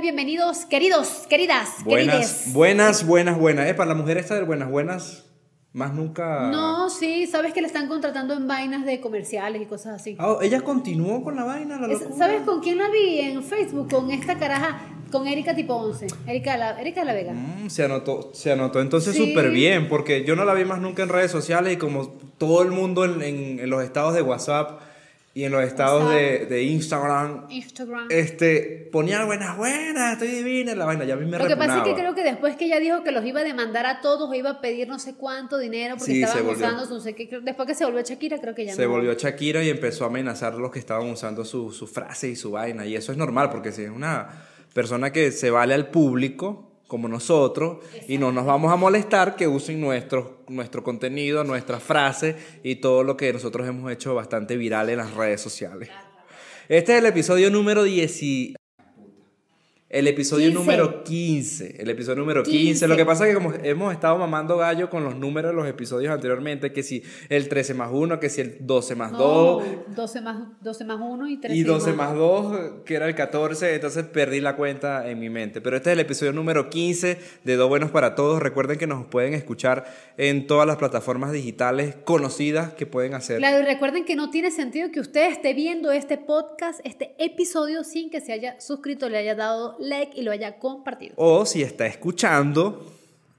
Bienvenidos, 0.00 0.64
queridos, 0.66 1.26
queridas, 1.28 1.84
Buenas, 1.84 2.14
querides. 2.16 2.52
buenas, 2.54 3.06
buenas, 3.06 3.38
buenas. 3.38 3.68
Eh, 3.68 3.74
para 3.74 3.88
la 3.90 3.94
mujer 3.94 4.16
esta 4.18 4.34
de 4.34 4.42
buenas, 4.44 4.70
buenas, 4.70 5.26
más 5.72 5.92
nunca... 5.92 6.48
No, 6.50 6.88
sí, 6.88 7.26
sabes 7.26 7.52
que 7.52 7.60
le 7.60 7.66
están 7.66 7.86
contratando 7.86 8.34
en 8.34 8.48
vainas 8.48 8.84
de 8.86 9.00
comerciales 9.00 9.60
y 9.60 9.66
cosas 9.66 10.00
así. 10.00 10.16
Ah, 10.18 10.38
ella 10.42 10.62
continuó 10.62 11.22
con 11.22 11.36
la 11.36 11.44
vaina, 11.44 11.78
la 11.78 11.92
Es-. 11.92 12.16
¿Sabes 12.16 12.42
con 12.42 12.60
quién 12.60 12.78
la 12.78 12.88
vi 12.88 13.18
en 13.20 13.42
Facebook? 13.42 13.90
Con 13.90 14.10
esta 14.10 14.38
caraja, 14.38 14.80
con 15.12 15.26
Erika 15.26 15.54
tipo 15.54 15.74
11. 15.74 16.06
Erika 16.26 16.56
la, 16.56 16.80
Erika 16.80 17.00
de 17.00 17.06
la 17.06 17.12
Vega. 17.12 17.32
Mm, 17.32 17.68
se 17.68 17.84
anotó, 17.84 18.30
se 18.32 18.50
anotó 18.52 18.80
entonces 18.80 19.14
Sí. 19.14 19.28
súper 19.28 19.50
bien, 19.50 19.88
porque 19.88 20.24
yo 20.24 20.34
no 20.34 20.44
la 20.46 20.54
vi 20.54 20.64
más 20.64 20.80
nunca 20.80 21.02
en 21.02 21.10
redes 21.10 21.30
sociales 21.30 21.74
y 21.74 21.76
como 21.76 22.08
todo 22.38 22.62
el 22.62 22.70
mundo 22.70 23.04
en, 23.04 23.20
en- 23.22 23.60
en 23.60 23.68
los 23.70 23.84
estados 23.84 24.14
de 24.14 24.22
WhatsApp 24.22 24.80
y 25.40 25.44
en 25.44 25.52
los 25.52 25.62
estados 25.64 26.10
de, 26.12 26.46
de 26.46 26.62
Instagram, 26.64 27.46
Instagram. 27.48 28.08
este, 28.10 28.88
ponía 28.92 29.24
buenas, 29.24 29.56
buenas, 29.56 30.12
estoy 30.12 30.28
divina, 30.28 30.74
la 30.74 30.84
vaina, 30.84 31.04
ya 31.04 31.14
a 31.14 31.16
mí 31.16 31.24
me 31.26 31.38
Lo 31.38 31.46
que 31.46 31.56
pasa 31.56 31.78
es 31.78 31.82
que 31.84 31.94
creo 31.94 32.14
que 32.14 32.22
después 32.22 32.56
que 32.56 32.66
ella 32.66 32.78
dijo 32.78 33.02
que 33.02 33.12
los 33.12 33.24
iba 33.24 33.40
a 33.40 33.44
demandar 33.44 33.86
a 33.86 34.00
todos 34.00 34.28
o 34.28 34.34
iba 34.34 34.50
a 34.50 34.60
pedir 34.60 34.88
no 34.88 34.98
sé 34.98 35.14
cuánto 35.14 35.58
dinero 35.58 35.96
porque 35.96 36.12
Sí, 36.12 36.22
estaban 36.22 36.46
volvió. 36.46 36.66
usando 36.66 36.86
no 36.94 37.00
sé 37.00 37.14
qué, 37.14 37.40
después 37.42 37.66
que 37.66 37.74
se 37.74 37.84
volvió 37.84 38.02
Shakira 38.02 38.38
creo 38.38 38.54
que 38.54 38.66
ya 38.66 38.74
Se 38.74 38.84
no. 38.84 38.90
volvió 38.90 39.14
Shakira 39.14 39.62
y 39.64 39.70
empezó 39.70 40.04
a 40.04 40.08
amenazar 40.08 40.52
a 40.52 40.56
los 40.56 40.70
que 40.70 40.78
estaban 40.78 41.08
usando 41.08 41.44
su, 41.44 41.72
su 41.72 41.86
frase 41.86 42.28
y 42.28 42.36
su 42.36 42.50
vaina. 42.50 42.84
Y 42.86 42.94
eso 42.96 43.12
es 43.12 43.18
normal, 43.18 43.50
porque 43.50 43.72
si 43.72 43.82
es 43.84 43.90
una 43.90 44.28
persona 44.74 45.10
que 45.12 45.32
se 45.32 45.50
vale 45.50 45.74
al 45.74 45.88
público, 45.90 46.69
como 46.90 47.06
nosotros, 47.06 47.78
y 48.08 48.18
no 48.18 48.32
nos 48.32 48.44
vamos 48.44 48.72
a 48.72 48.76
molestar 48.76 49.36
que 49.36 49.46
usen 49.46 49.80
nuestro, 49.80 50.42
nuestro 50.48 50.82
contenido, 50.82 51.44
nuestras 51.44 51.84
frases 51.84 52.34
y 52.64 52.76
todo 52.76 53.04
lo 53.04 53.16
que 53.16 53.32
nosotros 53.32 53.68
hemos 53.68 53.92
hecho 53.92 54.12
bastante 54.16 54.56
viral 54.56 54.90
en 54.90 54.96
las 54.96 55.14
redes 55.14 55.40
sociales. 55.40 55.88
Este 56.68 56.92
es 56.94 56.98
el 56.98 57.06
episodio 57.06 57.48
número 57.48 57.84
10. 57.84 58.59
El 59.90 60.06
episodio 60.06 60.46
15. 60.46 60.54
número 60.54 61.02
15. 61.02 61.82
El 61.82 61.90
episodio 61.90 62.20
número 62.20 62.44
15. 62.44 62.58
15. 62.58 62.88
Lo 62.88 62.96
que 62.96 63.04
pasa 63.04 63.26
es 63.26 63.30
que 63.30 63.42
como 63.42 63.52
hemos 63.60 63.92
estado 63.92 64.16
mamando 64.18 64.56
gallo 64.56 64.88
con 64.88 65.02
los 65.02 65.16
números 65.16 65.50
de 65.50 65.56
los 65.56 65.66
episodios 65.66 66.14
anteriormente, 66.14 66.72
que 66.72 66.84
si 66.84 67.02
el 67.28 67.48
13 67.48 67.74
más 67.74 67.90
1, 67.92 68.20
que 68.20 68.28
si 68.28 68.40
el 68.40 68.58
12 68.60 68.94
más 68.94 69.10
No, 69.10 69.18
2, 69.18 69.64
12 69.96 70.20
más 70.20 70.36
12 70.60 70.84
más 70.84 70.98
1 71.00 71.28
y 71.28 71.36
13 71.38 71.56
y 71.56 71.62
12 71.64 71.92
más 71.94 72.14
2, 72.14 72.84
que 72.84 72.94
era 72.94 73.08
el 73.08 73.16
14, 73.16 73.74
entonces 73.74 74.04
perdí 74.04 74.40
la 74.40 74.54
cuenta 74.54 75.10
en 75.10 75.18
mi 75.18 75.28
mente. 75.28 75.60
Pero 75.60 75.76
este 75.76 75.90
es 75.90 75.94
el 75.94 76.00
episodio 76.00 76.32
número 76.32 76.70
15 76.70 77.18
de 77.42 77.56
Dos 77.56 77.68
Buenos 77.68 77.90
para 77.90 78.14
Todos. 78.14 78.40
Recuerden 78.40 78.78
que 78.78 78.86
nos 78.86 79.06
pueden 79.06 79.34
escuchar 79.34 79.92
en 80.16 80.46
todas 80.46 80.68
las 80.68 80.76
plataformas 80.76 81.32
digitales 81.32 81.96
conocidas 82.04 82.74
que 82.74 82.86
pueden 82.86 83.14
hacer. 83.14 83.38
Claro, 83.38 83.58
y 83.60 83.66
recuerden 83.66 84.04
que 84.04 84.14
no 84.14 84.30
tiene 84.30 84.52
sentido 84.52 84.92
que 84.92 85.00
usted 85.00 85.32
esté 85.32 85.52
viendo 85.52 85.90
este 85.90 86.16
podcast, 86.16 86.78
este 86.84 87.16
episodio, 87.18 87.82
sin 87.82 88.08
que 88.08 88.20
se 88.20 88.32
haya 88.32 88.60
suscrito, 88.60 89.08
le 89.08 89.18
haya 89.18 89.34
dado 89.34 89.79
like 89.80 90.12
y 90.18 90.22
lo 90.22 90.30
haya 90.32 90.58
compartido. 90.58 91.14
O 91.16 91.44
si 91.46 91.62
está 91.62 91.86
escuchando, 91.86 92.86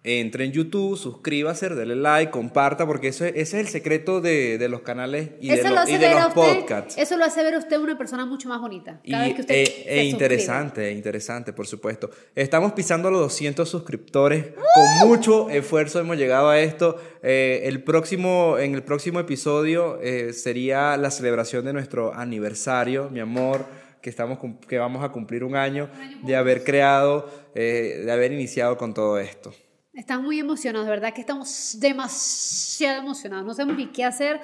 entre 0.03 0.45
en 0.45 0.52
YouTube, 0.52 0.97
suscríbase, 0.97 1.70
dele 1.70 1.95
like, 1.95 2.31
comparta, 2.31 2.88
porque 2.88 3.09
eso 3.09 3.23
es- 3.23 3.34
ese 3.36 3.59
es 3.59 3.67
el 3.67 3.67
secreto 3.67 4.20
de, 4.20 4.58
de 4.58 4.67
los 4.67 4.81
canales 4.81 5.30
y 5.39 5.50
de, 5.50 5.53
eso 5.53 5.69
lo- 5.69 5.75
lo 5.84 5.88
y 5.88 5.97
de 5.97 6.09
los 6.09 6.25
usted, 6.30 6.34
podcasts. 6.59 6.97
eso 6.97 7.17
lo 7.17 7.23
hace 7.25 7.44
ver 7.44 7.53
a 7.53 7.59
usted 7.59 7.78
una 7.78 7.95
persona 8.00 8.25
mucho 8.25 8.50
más 8.50 8.59
bonita. 8.59 9.00
Y, 9.03 9.12
Cada 9.12 9.25
vez 9.25 9.36
que 9.36 9.42
usted 9.42 9.53
e, 9.56 10.00
e 10.00 10.03
interesante, 10.06 10.88
e 10.88 10.92
interesante, 10.94 11.53
por 11.53 11.67
supuesto. 11.67 12.09
Estamos 12.34 12.72
pisando 12.73 13.12
los 13.12 13.22
200 13.22 13.69
suscriptores. 13.69 14.45
Con 14.73 15.08
mucho 15.08 15.52
esfuerzo 15.52 16.00
hemos 16.00 16.17
llegado 16.17 16.50
a 16.50 16.59
esto. 16.59 17.00
Eh, 17.22 17.62
el 17.66 17.84
próximo, 17.84 18.58
en 18.58 18.73
el 18.73 18.81
próximo 18.81 19.19
episodio 19.19 20.00
eh, 20.01 20.34
sería 20.34 20.97
la 20.97 21.12
celebración 21.12 21.63
de 21.63 21.74
nuestro 21.74 22.12
aniversario, 22.16 23.07
mi 23.12 23.19
amor, 23.19 23.66
que, 24.01 24.09
estamos, 24.09 24.39
que 24.67 24.78
vamos 24.78 25.03
a 25.03 25.09
cumplir 25.09 25.44
un 25.44 25.56
año 25.56 25.89
de 26.23 26.35
haber 26.35 26.63
creado, 26.63 27.29
eh, 27.56 28.01
de 28.06 28.12
haber 28.12 28.31
iniciado 28.31 28.78
con 28.78 28.94
todo 28.94 29.19
esto. 29.19 29.53
Estamos 29.94 30.25
muy 30.25 30.39
emocionados, 30.39 30.88
de 30.88 30.91
verdad 30.91 31.13
que 31.13 31.22
estamos 31.22 31.78
demasiado 31.79 33.01
emocionados. 33.01 33.45
No 33.45 33.53
sabemos 33.53 33.78
ni 33.78 33.88
qué 33.88 34.06
hacer 34.06 34.39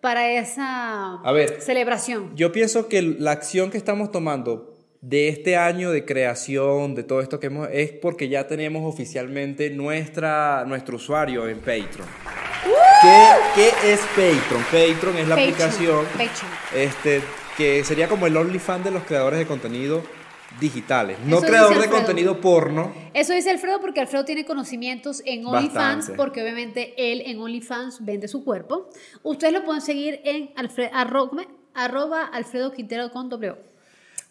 para 0.00 0.30
esa 0.30 1.14
A 1.14 1.32
ver. 1.32 1.60
celebración. 1.60 2.34
Yo 2.36 2.52
pienso 2.52 2.88
que 2.88 3.02
la 3.02 3.32
acción 3.32 3.70
que 3.70 3.78
estamos 3.78 4.10
tomando 4.10 4.68
de 5.00 5.28
este 5.28 5.56
año 5.56 5.90
de 5.90 6.04
creación, 6.04 6.94
de 6.94 7.02
todo 7.02 7.20
esto 7.20 7.40
que 7.40 7.48
hemos, 7.48 7.68
es 7.72 7.90
porque 7.90 8.28
ya 8.28 8.46
tenemos 8.46 8.84
oficialmente 8.92 9.70
nuestra, 9.70 10.64
nuestro 10.66 10.96
usuario 10.96 11.48
en 11.48 11.58
Patreon. 11.58 12.08
¿Qué, 13.02 13.26
qué 13.56 13.92
es 13.92 14.00
Patreon? 14.10 14.62
Patreon 14.64 15.16
es 15.18 15.28
la 15.28 15.34
Patreon, 15.34 15.52
aplicación 15.52 16.04
Patreon. 16.06 16.52
Este, 16.76 17.20
que 17.56 17.84
sería 17.84 18.08
como 18.08 18.26
el 18.26 18.36
OnlyFans 18.36 18.84
de 18.84 18.90
los 18.90 19.02
creadores 19.04 19.38
de 19.38 19.46
contenido 19.46 20.02
digitales. 20.60 21.18
No 21.24 21.38
Eso 21.38 21.46
creador 21.46 21.80
de 21.80 21.88
contenido 21.88 22.40
porno. 22.40 22.92
Eso 23.14 23.32
dice 23.32 23.50
Alfredo 23.50 23.80
porque 23.80 24.00
Alfredo 24.00 24.24
tiene 24.24 24.44
conocimientos 24.44 25.22
en 25.24 25.46
OnlyFans, 25.46 26.12
porque 26.16 26.42
obviamente 26.42 26.94
él 26.96 27.22
en 27.26 27.40
OnlyFans 27.40 28.04
vende 28.04 28.28
su 28.28 28.44
cuerpo. 28.44 28.88
Ustedes 29.22 29.52
lo 29.52 29.64
pueden 29.64 29.80
seguir 29.80 30.20
en 30.24 30.52
alfre- 30.54 30.90
arro- 30.92 31.28
¿cómo 31.30 31.40
es? 31.40 31.48
arroba 31.74 32.24
Alfredo 32.26 32.70
Quintero 32.72 33.10
con 33.10 33.30
W. 33.30 33.54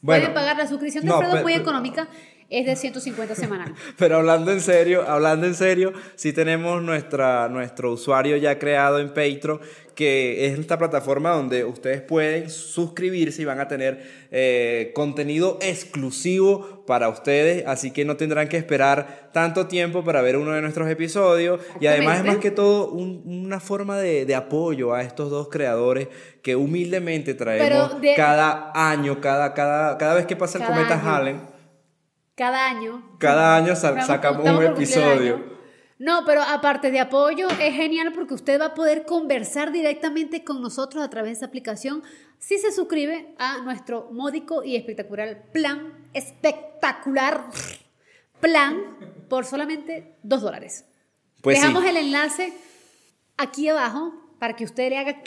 Bueno, 0.04 0.22
pueden 0.22 0.34
pagar 0.34 0.58
la 0.58 0.68
suscripción 0.68 1.04
de 1.04 1.10
no, 1.10 1.16
Alfredo, 1.16 1.38
pe- 1.38 1.42
muy 1.42 1.54
económica, 1.54 2.08
es 2.52 2.66
de 2.68 2.76
150 2.76 3.34
semanal. 3.34 3.74
Pero 3.98 4.18
hablando 4.18 4.52
en 4.52 4.62
serio, 4.62 5.08
hablando 5.08 5.48
en 5.48 5.56
serio, 5.56 5.92
sí 6.16 6.34
tenemos 6.34 6.84
nuestra, 6.84 7.50
nuestro 7.50 7.94
usuario 7.94 8.38
ya 8.38 8.60
creado 8.60 9.00
en 9.00 9.08
Patreon, 9.08 9.60
que 10.02 10.48
es 10.48 10.58
esta 10.58 10.80
plataforma 10.80 11.30
donde 11.30 11.64
ustedes 11.64 12.02
pueden 12.02 12.50
suscribirse 12.50 13.44
y 13.44 13.46
van 13.46 13.60
a 13.60 13.68
tener 13.68 14.02
eh, 14.32 14.92
contenido 14.96 15.60
exclusivo 15.62 16.84
para 16.88 17.08
ustedes, 17.10 17.64
así 17.68 17.92
que 17.92 18.04
no 18.04 18.18
tendrán 18.18 18.50
que 18.50 18.58
esperar 18.58 19.30
tanto 19.32 19.68
tiempo 19.68 20.04
para 20.04 20.22
ver 20.24 20.38
uno 20.38 20.52
de 20.54 20.62
nuestros 20.62 20.90
episodios. 20.90 21.62
Y 21.80 21.86
además 21.88 22.18
es 22.18 22.26
más 22.26 22.38
que 22.38 22.50
todo 22.52 22.90
un- 22.90 23.22
una 23.46 23.60
forma 23.60 23.98
de, 24.00 24.26
de 24.26 24.34
apoyo 24.36 24.94
a 24.96 25.04
estos 25.04 25.30
dos 25.30 25.50
creadores 25.50 26.08
que 26.42 26.56
humildemente 26.56 27.34
traemos 27.36 28.02
de- 28.02 28.16
cada 28.16 28.72
año, 28.74 29.22
cada, 29.22 29.54
cada, 29.54 29.98
cada 30.00 30.16
vez 30.16 30.26
que 30.26 30.36
pasa 30.36 30.58
el 30.58 30.66
cometa 30.66 30.96
año. 30.96 31.10
Hallen. 31.16 31.42
Cada 32.36 32.68
año. 32.70 33.18
Cada 33.20 33.56
año 33.58 33.76
sacamos 33.76 34.42
un 34.42 34.64
episodio. 34.74 35.51
No, 36.02 36.24
pero 36.26 36.42
aparte 36.42 36.90
de 36.90 37.00
apoyo, 37.00 37.48
es 37.48 37.76
genial 37.76 38.12
porque 38.12 38.34
usted 38.34 38.60
va 38.60 38.66
a 38.66 38.74
poder 38.74 39.06
conversar 39.06 39.72
directamente 39.72 40.44
con 40.44 40.60
nosotros 40.60 41.04
a 41.04 41.12
través 41.12 41.34
de 41.34 41.38
esa 41.38 41.46
aplicación 41.46 42.02
si 42.40 42.58
se 42.58 42.72
suscribe 42.72 43.36
a 43.38 43.60
nuestro 43.60 44.10
módico 44.12 44.64
y 44.64 44.76
espectacular 44.76 45.52
plan, 45.52 45.94
espectacular 46.16 47.46
plan 48.40 48.98
por 49.30 49.46
solamente 49.46 50.16
dos 50.24 50.42
dólares. 50.42 50.86
Pues 51.42 51.60
sí. 51.60 51.62
Dejamos 51.62 51.86
el 51.86 51.98
enlace 51.98 52.52
aquí 53.38 53.68
abajo 53.68 54.12
para 54.40 54.56
que 54.56 54.64
usted 54.64 54.90
le 54.90 54.98
haga... 54.98 55.22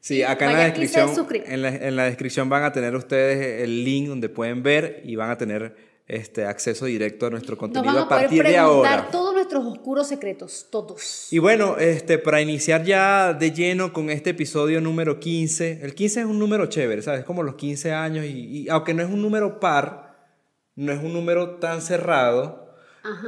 Sí, 0.00 0.22
acá 0.22 0.50
en 0.50 0.58
la 0.58 0.64
descripción, 0.64 1.10
en 1.46 1.62
la, 1.62 1.68
en 1.70 1.96
la 1.96 2.04
descripción 2.04 2.50
van 2.50 2.64
a 2.64 2.72
tener 2.72 2.94
ustedes 2.94 3.62
el 3.62 3.82
link 3.82 4.08
donde 4.08 4.28
pueden 4.28 4.62
ver 4.62 5.00
y 5.06 5.16
van 5.16 5.30
a 5.30 5.38
tener 5.38 5.85
este 6.08 6.44
acceso 6.44 6.86
directo 6.86 7.26
a 7.26 7.30
nuestro 7.30 7.54
Nos 7.54 7.60
contenido 7.60 7.94
van 7.94 8.04
a 8.04 8.08
partir 8.08 8.42
de 8.44 8.56
ahora. 8.56 9.08
todos 9.10 9.34
nuestros 9.34 9.64
oscuros 9.64 10.06
secretos, 10.06 10.68
todos. 10.70 11.32
Y 11.32 11.38
bueno, 11.38 11.78
este, 11.78 12.18
para 12.18 12.40
iniciar 12.40 12.84
ya 12.84 13.32
de 13.32 13.50
lleno 13.50 13.92
con 13.92 14.10
este 14.10 14.30
episodio 14.30 14.80
número 14.80 15.18
15, 15.18 15.80
el 15.82 15.94
15 15.94 16.20
es 16.20 16.26
un 16.26 16.38
número 16.38 16.66
chévere, 16.66 17.02
¿sabes? 17.02 17.24
Como 17.24 17.42
los 17.42 17.56
15 17.56 17.92
años 17.92 18.24
y, 18.24 18.28
y 18.62 18.68
aunque 18.68 18.94
no 18.94 19.02
es 19.02 19.10
un 19.10 19.20
número 19.20 19.58
par, 19.58 20.06
no 20.76 20.92
es 20.92 21.02
un 21.02 21.12
número 21.12 21.56
tan 21.56 21.82
cerrado, 21.82 22.66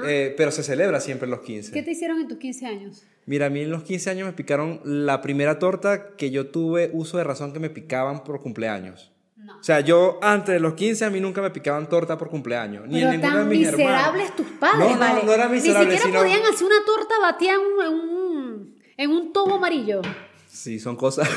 eh, 0.07 0.35
pero 0.37 0.51
se 0.51 0.63
celebra 0.63 1.01
siempre 1.01 1.29
los 1.29 1.41
15. 1.41 1.73
¿Qué 1.73 1.83
te 1.83 1.93
hicieron 1.93 2.21
en 2.21 2.29
tus 2.29 2.39
15 2.39 2.67
años? 2.67 3.05
Mira, 3.27 3.47
a 3.47 3.51
mí 3.51 3.61
en 3.61 3.71
los 3.71 3.83
15 3.83 4.11
años 4.11 4.27
me 4.27 4.33
picaron 4.33 4.81
la 4.85 5.21
primera 5.21 5.59
torta 5.59 6.17
que 6.17 6.31
yo 6.31 6.49
tuve 6.49 6.91
uso 6.93 7.19
de 7.19 7.25
razón 7.25 7.53
que 7.53 7.59
me 7.59 7.71
picaban 7.71 8.25
por 8.25 8.41
cumpleaños. 8.43 9.13
No. 9.49 9.59
O 9.59 9.63
sea, 9.63 9.81
yo 9.81 10.19
antes 10.23 10.53
de 10.55 10.61
los 10.61 10.75
15 10.75 11.07
a 11.07 11.11
mí 11.11 11.21
nunca 11.21 11.41
me 11.41 11.51
picaban 11.51 11.89
torta 11.89 12.19
por 12.19 12.29
cumpleaños. 12.29 12.87
Ni 12.87 13.01
Pero 13.01 13.13
en 13.13 13.21
ninguno 13.21 13.39
de 13.39 13.45
mis 13.47 13.59
miserables 13.61 13.89
hermanos. 14.29 14.37
tus 14.37 14.47
padres, 14.59 14.79
No, 14.79 14.95
no, 14.95 14.99
¿vale? 15.01 15.21
no 15.25 15.33
eran 15.33 15.51
miserables, 15.51 15.89
Ni 15.95 15.99
siquiera 15.99 16.21
sino- 16.21 16.21
podían 16.39 16.53
hacer 16.55 16.67
una 16.67 16.85
torta 16.85 17.15
batida 17.21 17.55
en 17.55 17.61
un, 17.61 18.77
en 18.97 19.11
un, 19.11 19.33
tobo 19.33 19.55
amarillo. 19.55 20.03
Sí, 20.47 20.79
son 20.79 20.97
cosas. 20.97 21.29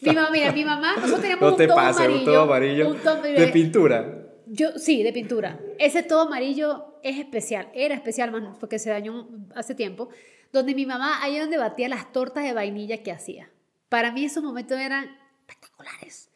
Mi 0.00 0.12
mamá, 0.14 0.30
mira, 0.32 0.50
mi 0.50 0.64
mamá, 0.64 0.94
nosotros 0.96 1.20
teníamos 1.20 1.42
no 1.42 1.48
un 1.50 1.56
te 1.56 1.66
tobo 1.68 1.78
amarillo. 1.78 2.18
un 2.18 2.24
todo 2.24 2.40
amarillo. 2.42 2.88
un 2.88 2.98
tobo- 2.98 3.22
de 3.22 3.46
pintura. 3.48 4.18
Yo, 4.46 4.76
sí, 4.76 5.02
de 5.04 5.12
pintura. 5.12 5.60
Ese 5.78 6.02
todo 6.02 6.22
amarillo 6.22 6.98
es 7.04 7.18
especial, 7.20 7.68
era 7.72 7.94
especial 7.94 8.32
más 8.32 8.58
porque 8.58 8.80
se 8.80 8.90
dañó 8.90 9.28
hace 9.54 9.76
tiempo, 9.76 10.08
donde 10.52 10.74
mi 10.74 10.86
mamá, 10.86 11.22
ahí 11.22 11.38
donde 11.38 11.56
batía 11.56 11.88
las 11.88 12.12
tortas 12.12 12.42
de 12.42 12.52
vainilla 12.52 13.02
que 13.04 13.12
hacía. 13.12 13.48
Para 13.88 14.10
mí 14.10 14.24
esos 14.24 14.42
momentos 14.42 14.76
eran 14.80 15.16
espectaculares. 15.46 16.30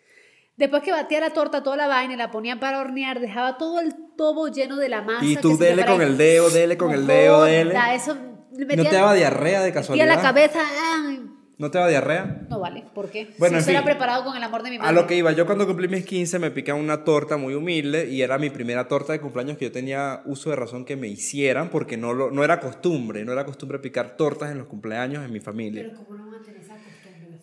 Después 0.57 0.83
que 0.83 0.91
batía 0.91 1.21
la 1.21 1.31
torta, 1.31 1.63
toda 1.63 1.77
la 1.77 1.87
vaina, 1.87 2.15
y 2.15 2.17
la 2.17 2.31
ponía 2.31 2.59
para 2.59 2.81
hornear, 2.81 3.21
dejaba 3.21 3.59
todo 3.59 3.81
el 3.81 3.95
tobo 4.17 4.49
lleno 4.49 4.77
de 4.77 4.89
la 4.89 5.03
masa. 5.03 5.25
Y 5.25 5.37
tú 5.37 5.59
dele 5.59 5.85
con 5.85 6.01
el 6.01 6.17
dedo, 6.17 6.49
dele 6.49 6.79
con 6.79 6.93
el 6.93 7.07
dedo, 7.07 7.45
dele. 7.45 7.75
Eso 7.95 8.17
¿No 8.53 8.85
te 8.85 8.91
daba 8.91 9.15
diarrea 9.15 9.63
de 9.63 9.73
casualidad? 9.73 10.07
la 10.07 10.23
cabeza, 10.23 10.61
ay, 10.95 11.31
¿No 11.59 11.71
te 11.71 11.79
da 11.79 11.89
diarrea? 11.89 12.47
No 12.51 12.61
vale, 12.61 12.85
¿por 12.95 13.09
qué? 13.09 13.35
Bueno, 13.39 13.57
si 13.57 13.63
eso 13.63 13.71
era 13.71 13.83
preparado 13.83 14.25
con 14.25 14.37
el 14.37 14.43
amor 14.43 14.63
de 14.63 14.71
mi 14.71 14.79
madre. 14.79 14.91
A 14.91 14.93
lo 14.93 15.07
que 15.07 15.17
iba, 15.17 15.33
yo 15.33 15.47
cuando 15.47 15.67
cumplí 15.67 15.89
mis 15.89 16.05
15 16.05 16.39
me 16.39 16.51
pican 16.51 16.77
una 16.77 17.03
torta 17.03 17.39
muy 17.39 17.55
humilde 17.55 18.11
y 18.11 18.21
era 18.21 18.37
mi 18.37 18.51
primera 18.51 18.89
torta 18.89 19.15
de 19.15 19.21
cumpleaños 19.21 19.57
que 19.57 19.67
yo 19.67 19.73
tenía 19.73 20.21
uso 20.27 20.51
de 20.51 20.57
razón 20.57 20.85
que 20.85 20.97
me 20.97 21.09
hicieran 21.09 21.71
porque 21.71 21.97
no, 21.97 22.13
lo, 22.13 22.31
no 22.31 22.45
era 22.45 22.61
costumbre, 22.61 23.25
no 23.25 23.33
era 23.33 23.47
costumbre 23.47 23.79
picar 23.79 24.19
tortas 24.19 24.51
en 24.51 24.59
los 24.59 24.67
cumpleaños 24.67 25.25
en 25.25 25.33
mi 25.33 25.41
familia. 25.41 25.85
Pero 25.87 26.05
¿cómo 26.05 26.19
no? 26.19 26.27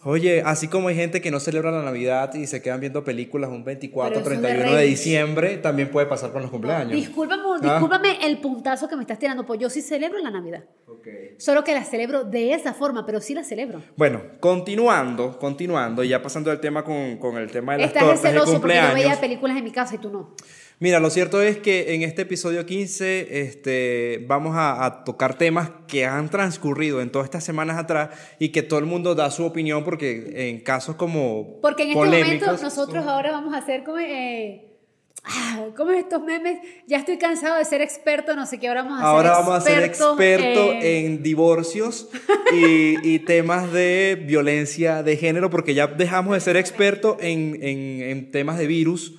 Oye, 0.05 0.41
así 0.45 0.67
como 0.67 0.89
hay 0.89 0.95
gente 0.95 1.21
que 1.21 1.31
no 1.31 1.39
celebra 1.39 1.71
la 1.71 1.81
Navidad 1.81 2.33
y 2.33 2.45
se 2.47 2.61
quedan 2.61 2.79
viendo 2.81 3.03
películas 3.03 3.49
un 3.49 3.63
24, 3.63 4.21
Pero 4.21 4.21
eso 4.21 4.33
es 4.33 4.41
de 4.41 4.47
31 4.47 4.77
de 4.77 4.85
diciembre, 4.85 5.57
también 5.57 5.89
puede 5.91 6.07
pasar 6.07 6.31
con 6.31 6.41
los 6.41 6.51
cumpleaños. 6.51 6.91
Discúlpame, 6.91 7.43
Ah. 7.43 7.59
discúlpame 7.61 8.25
el 8.25 8.39
puntazo 8.39 8.87
que 8.89 8.95
me 8.95 9.03
estás 9.03 9.17
tirando, 9.19 9.45
pues 9.45 9.59
yo 9.59 9.69
sí 9.69 9.81
celebro 9.81 10.19
la 10.19 10.31
Navidad. 10.31 10.63
Ok. 10.87 11.07
Solo 11.37 11.63
que 11.63 11.73
la 11.73 11.83
celebro 11.83 12.23
de 12.25 12.53
esa 12.53 12.73
forma, 12.73 13.05
pero 13.05 13.21
sí 13.21 13.33
la 13.33 13.43
celebro. 13.43 13.81
Bueno, 13.95 14.21
continuando, 14.39 15.37
continuando, 15.39 16.03
y 16.03 16.09
ya 16.09 16.21
pasando 16.21 16.51
el 16.51 16.59
tema 16.59 16.83
con, 16.83 17.17
con 17.17 17.37
el 17.37 17.49
tema 17.51 17.73
de 17.73 17.79
las 17.79 17.87
Estás 17.87 18.03
tortas 18.03 18.21
de 18.23 18.29
celoso 18.29 18.45
porque 18.59 18.75
yo 18.75 18.81
cumpleaños. 18.81 18.93
veía 18.95 19.19
películas 19.21 19.57
en 19.57 19.63
mi 19.63 19.71
casa 19.71 19.95
y 19.95 19.97
tú 19.99 20.09
no. 20.09 20.35
Mira, 20.79 20.99
lo 20.99 21.09
cierto 21.09 21.41
es 21.41 21.59
que 21.59 21.93
en 21.93 22.01
este 22.01 22.23
episodio 22.23 22.65
15 22.65 23.39
este, 23.41 24.25
vamos 24.27 24.55
a, 24.57 24.83
a 24.83 25.03
tocar 25.05 25.37
temas 25.37 25.71
que 25.87 26.05
han 26.05 26.29
transcurrido 26.29 26.99
en 27.01 27.09
todas 27.11 27.25
estas 27.25 27.43
semanas 27.43 27.77
atrás 27.77 28.09
y 28.39 28.49
que 28.49 28.63
todo 28.63 28.79
el 28.79 28.85
mundo 28.85 29.15
da 29.15 29.31
su 29.31 29.45
opinión 29.45 29.83
porque 29.93 30.49
en 30.49 30.59
casos 30.61 30.95
como 30.95 31.59
Porque 31.61 31.83
en 31.83 31.89
este 31.89 31.99
polémicos, 31.99 32.47
momento 32.47 32.63
nosotros 32.63 33.05
ahora 33.05 33.31
vamos 33.31 33.53
a 33.53 33.57
hacer 33.57 33.83
como... 33.83 33.99
Eh, 33.99 34.69
ah, 35.23 35.67
¿Cómo 35.77 35.91
es 35.91 35.99
estos 35.99 36.21
memes? 36.23 36.59
Ya 36.87 36.97
estoy 36.97 37.17
cansado 37.17 37.57
de 37.57 37.65
ser 37.65 37.81
experto, 37.81 38.35
no 38.35 38.45
sé 38.45 38.59
qué, 38.59 38.67
ahora 38.67 38.83
vamos 38.83 38.97
a 38.99 39.01
ser 39.01 39.07
Ahora 39.07 39.31
vamos 39.31 39.53
a 39.55 39.61
ser 39.61 39.83
expertos 39.83 40.19
expertos 40.19 40.75
en- 40.83 41.23
divorcios 41.23 42.09
y, 42.53 43.07
y 43.07 43.19
temas 43.19 43.71
de 43.71 44.21
violencia 44.25 45.03
de 45.03 45.15
género, 45.17 45.49
porque 45.49 45.73
ya 45.73 45.87
dejamos 45.87 46.33
de 46.33 46.41
ser 46.41 46.57
expertos 46.57 47.17
en, 47.21 47.57
en- 47.61 48.01
en 48.01 48.31
temas 48.31 48.57
de 48.57 48.67
virus, 48.67 49.15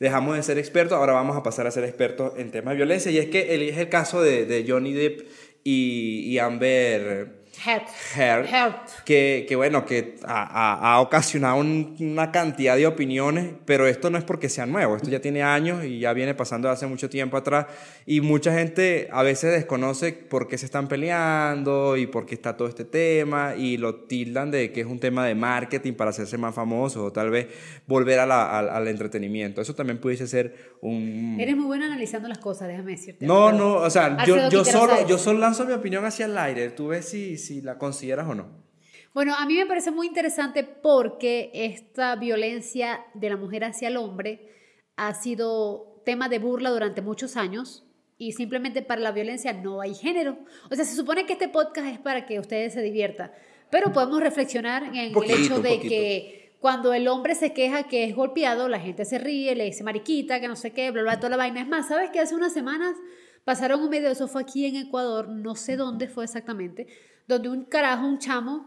dejamos 0.00 0.36
de 0.36 0.42
ser 0.42 0.58
expertos, 0.58 0.98
ahora 0.98 1.12
vamos 1.14 1.36
a 1.36 1.42
pasar 1.42 1.66
a 1.66 1.70
ser 1.70 1.84
expertos 1.84 2.32
en 2.36 2.50
temas 2.50 2.72
de 2.72 2.76
violencia. 2.76 3.10
Y 3.10 3.18
es 3.18 3.26
que 3.26 3.54
el, 3.54 3.62
es 3.62 3.78
el 3.78 3.88
caso 3.88 4.20
de, 4.22 4.44
de 4.46 4.64
Johnny 4.68 4.92
Depp 4.92 5.22
y, 5.64 6.24
y 6.26 6.38
Amber 6.38 7.37
Heard, 7.66 7.82
Heard. 8.16 8.74
que, 9.04 9.44
que 9.48 9.56
bueno, 9.56 9.84
que 9.84 10.16
ha, 10.24 10.94
ha- 10.94 11.00
ocasionado 11.00 11.56
un- 11.56 11.96
una 12.00 12.30
cantidad 12.30 12.76
de 12.76 12.86
opiniones, 12.86 13.52
pero 13.64 13.86
esto 13.86 14.10
no 14.10 14.18
es 14.18 14.24
porque 14.24 14.48
sea 14.48 14.66
nuevo, 14.66 14.96
esto 14.96 15.08
ya 15.10 15.20
tiene 15.20 15.42
años 15.42 15.84
y 15.84 15.98
ya 16.00 16.12
viene 16.12 16.34
pasando 16.34 16.70
hace 16.70 16.86
mucho 16.86 17.08
tiempo 17.10 17.36
atrás 17.36 17.66
y 18.06 18.20
mucha 18.20 18.52
gente 18.52 19.08
a 19.12 19.22
veces 19.22 19.52
desconoce 19.52 20.12
por 20.12 20.46
qué 20.48 20.58
se 20.58 20.66
están 20.66 20.88
peleando 20.88 21.96
y 21.96 22.06
por 22.06 22.26
qué 22.26 22.34
está 22.34 22.56
todo 22.56 22.68
este 22.68 22.84
tema 22.84 23.54
y 23.56 23.76
lo 23.76 23.94
tildan 24.04 24.50
de 24.50 24.72
que 24.72 24.80
es 24.82 24.86
un 24.86 24.98
tema 25.00 25.26
de 25.26 25.34
marketing 25.34 25.94
para 25.94 26.10
hacerse 26.10 26.38
más 26.38 26.54
famosos 26.54 27.02
o 27.02 27.12
tal 27.12 27.30
vez 27.30 27.48
volver 27.86 28.18
a 28.20 28.26
la- 28.26 28.58
al, 28.58 28.68
al 28.68 28.88
entretenimiento. 28.88 29.60
Eso 29.60 29.74
también 29.74 29.98
pudiese 30.00 30.26
ser 30.26 30.76
un... 30.80 31.36
Eres 31.40 31.56
muy 31.56 31.66
buena 31.66 31.86
analizando 31.86 32.28
las 32.28 32.38
cosas, 32.38 32.68
déjame 32.68 32.92
decirte. 32.92 33.26
No, 33.26 33.52
no, 33.52 33.74
o 33.76 33.90
sea, 33.90 34.24
yo, 34.26 34.34
Alfredo 34.34 34.50
yo, 34.50 34.64
solo, 34.64 35.06
yo 35.08 35.18
solo 35.18 35.38
lanzo 35.40 35.64
mi 35.64 35.72
opinión 35.72 36.04
hacia 36.04 36.26
el 36.26 36.36
aire, 36.38 36.70
tú 36.70 36.88
ves 36.88 37.08
si, 37.08 37.36
si 37.36 37.47
la 37.62 37.78
consideras 37.78 38.28
o 38.28 38.34
no. 38.34 38.48
Bueno, 39.14 39.34
a 39.36 39.46
mí 39.46 39.54
me 39.54 39.66
parece 39.66 39.90
muy 39.90 40.06
interesante 40.06 40.64
porque 40.64 41.50
esta 41.52 42.14
violencia 42.16 43.04
de 43.14 43.30
la 43.30 43.36
mujer 43.36 43.64
hacia 43.64 43.88
el 43.88 43.96
hombre 43.96 44.52
ha 44.96 45.14
sido 45.14 46.02
tema 46.04 46.28
de 46.28 46.38
burla 46.38 46.70
durante 46.70 47.02
muchos 47.02 47.36
años 47.36 47.84
y 48.16 48.32
simplemente 48.32 48.82
para 48.82 49.00
la 49.00 49.12
violencia 49.12 49.52
no 49.52 49.80
hay 49.80 49.94
género. 49.94 50.38
O 50.70 50.74
sea, 50.74 50.84
se 50.84 50.94
supone 50.94 51.26
que 51.26 51.34
este 51.34 51.48
podcast 51.48 51.88
es 51.88 51.98
para 51.98 52.26
que 52.26 52.38
ustedes 52.38 52.74
se 52.74 52.82
diviertan, 52.82 53.32
pero 53.70 53.92
podemos 53.92 54.20
reflexionar 54.20 54.84
en 54.94 55.12
Poquito, 55.12 55.34
el 55.34 55.44
hecho 55.44 55.60
de 55.60 55.70
poquito. 55.70 55.88
que 55.88 56.56
cuando 56.60 56.92
el 56.92 57.08
hombre 57.08 57.34
se 57.34 57.52
queja 57.52 57.84
que 57.84 58.04
es 58.04 58.14
golpeado, 58.14 58.68
la 58.68 58.80
gente 58.80 59.04
se 59.04 59.18
ríe, 59.18 59.54
le 59.54 59.64
dice 59.64 59.84
mariquita, 59.84 60.40
que 60.40 60.48
no 60.48 60.56
sé 60.56 60.72
qué, 60.72 60.90
bla, 60.90 61.02
bla, 61.02 61.18
toda 61.18 61.30
la 61.30 61.36
vaina. 61.36 61.60
Es 61.60 61.68
más, 61.68 61.88
¿sabes 61.88 62.10
que 62.10 62.20
hace 62.20 62.34
unas 62.34 62.52
semanas 62.52 62.96
pasaron 63.48 63.80
un 63.80 63.88
video, 63.88 64.10
eso 64.10 64.28
fue 64.28 64.42
aquí 64.42 64.66
en 64.66 64.76
Ecuador, 64.76 65.26
no 65.28 65.54
sé 65.54 65.76
dónde 65.76 66.06
fue 66.06 66.24
exactamente, 66.24 66.86
donde 67.28 67.50
un 67.50 67.64
carajo, 67.66 68.06
un 68.06 68.18
chamo, 68.18 68.66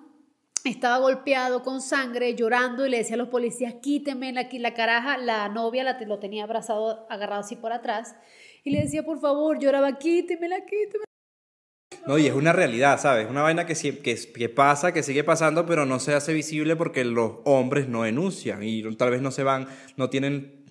estaba 0.64 1.00
golpeado 1.00 1.64
con 1.64 1.82
sangre, 1.82 2.36
llorando 2.36 2.86
y 2.86 2.92
le 2.92 2.98
decía 2.98 3.16
a 3.16 3.18
los 3.18 3.30
policías, 3.30 3.76
quíteme 3.82 4.32
la, 4.32 4.48
la 4.52 4.74
caraja, 4.76 5.18
la 5.18 5.50
novia 5.50 5.84
la, 5.84 6.00
lo 6.02 6.20
tenía 6.20 6.44
abrazado, 6.44 7.08
agarrado 7.10 7.42
así 7.42 7.56
por 7.56 7.74
atrás, 7.74 8.16
y 8.64 8.70
le 8.70 8.82
decía, 8.82 9.04
por 9.04 9.20
favor, 9.20 9.58
lloraba, 9.60 9.98
quítemela, 9.98 10.64
quítemela. 10.64 11.06
No, 12.06 12.18
y 12.18 12.28
es 12.28 12.34
una 12.34 12.54
realidad, 12.54 13.00
¿sabes? 13.00 13.28
Una 13.30 13.42
vaina 13.42 13.66
que, 13.66 13.76
que, 13.76 14.16
que 14.16 14.50
pasa, 14.50 14.94
que 14.94 15.04
sigue 15.04 15.24
pasando, 15.24 15.66
pero 15.66 15.86
no 15.86 16.00
se 16.00 16.14
hace 16.14 16.34
visible 16.34 16.76
porque 16.76 17.04
los 17.04 17.38
hombres 17.46 17.88
no 17.88 18.04
denuncian 18.04 18.64
y 18.64 18.84
tal 18.96 19.12
vez 19.12 19.22
no 19.22 19.32
se 19.32 19.44
van, 19.44 19.68
no 19.98 20.10
tienen, 20.10 20.66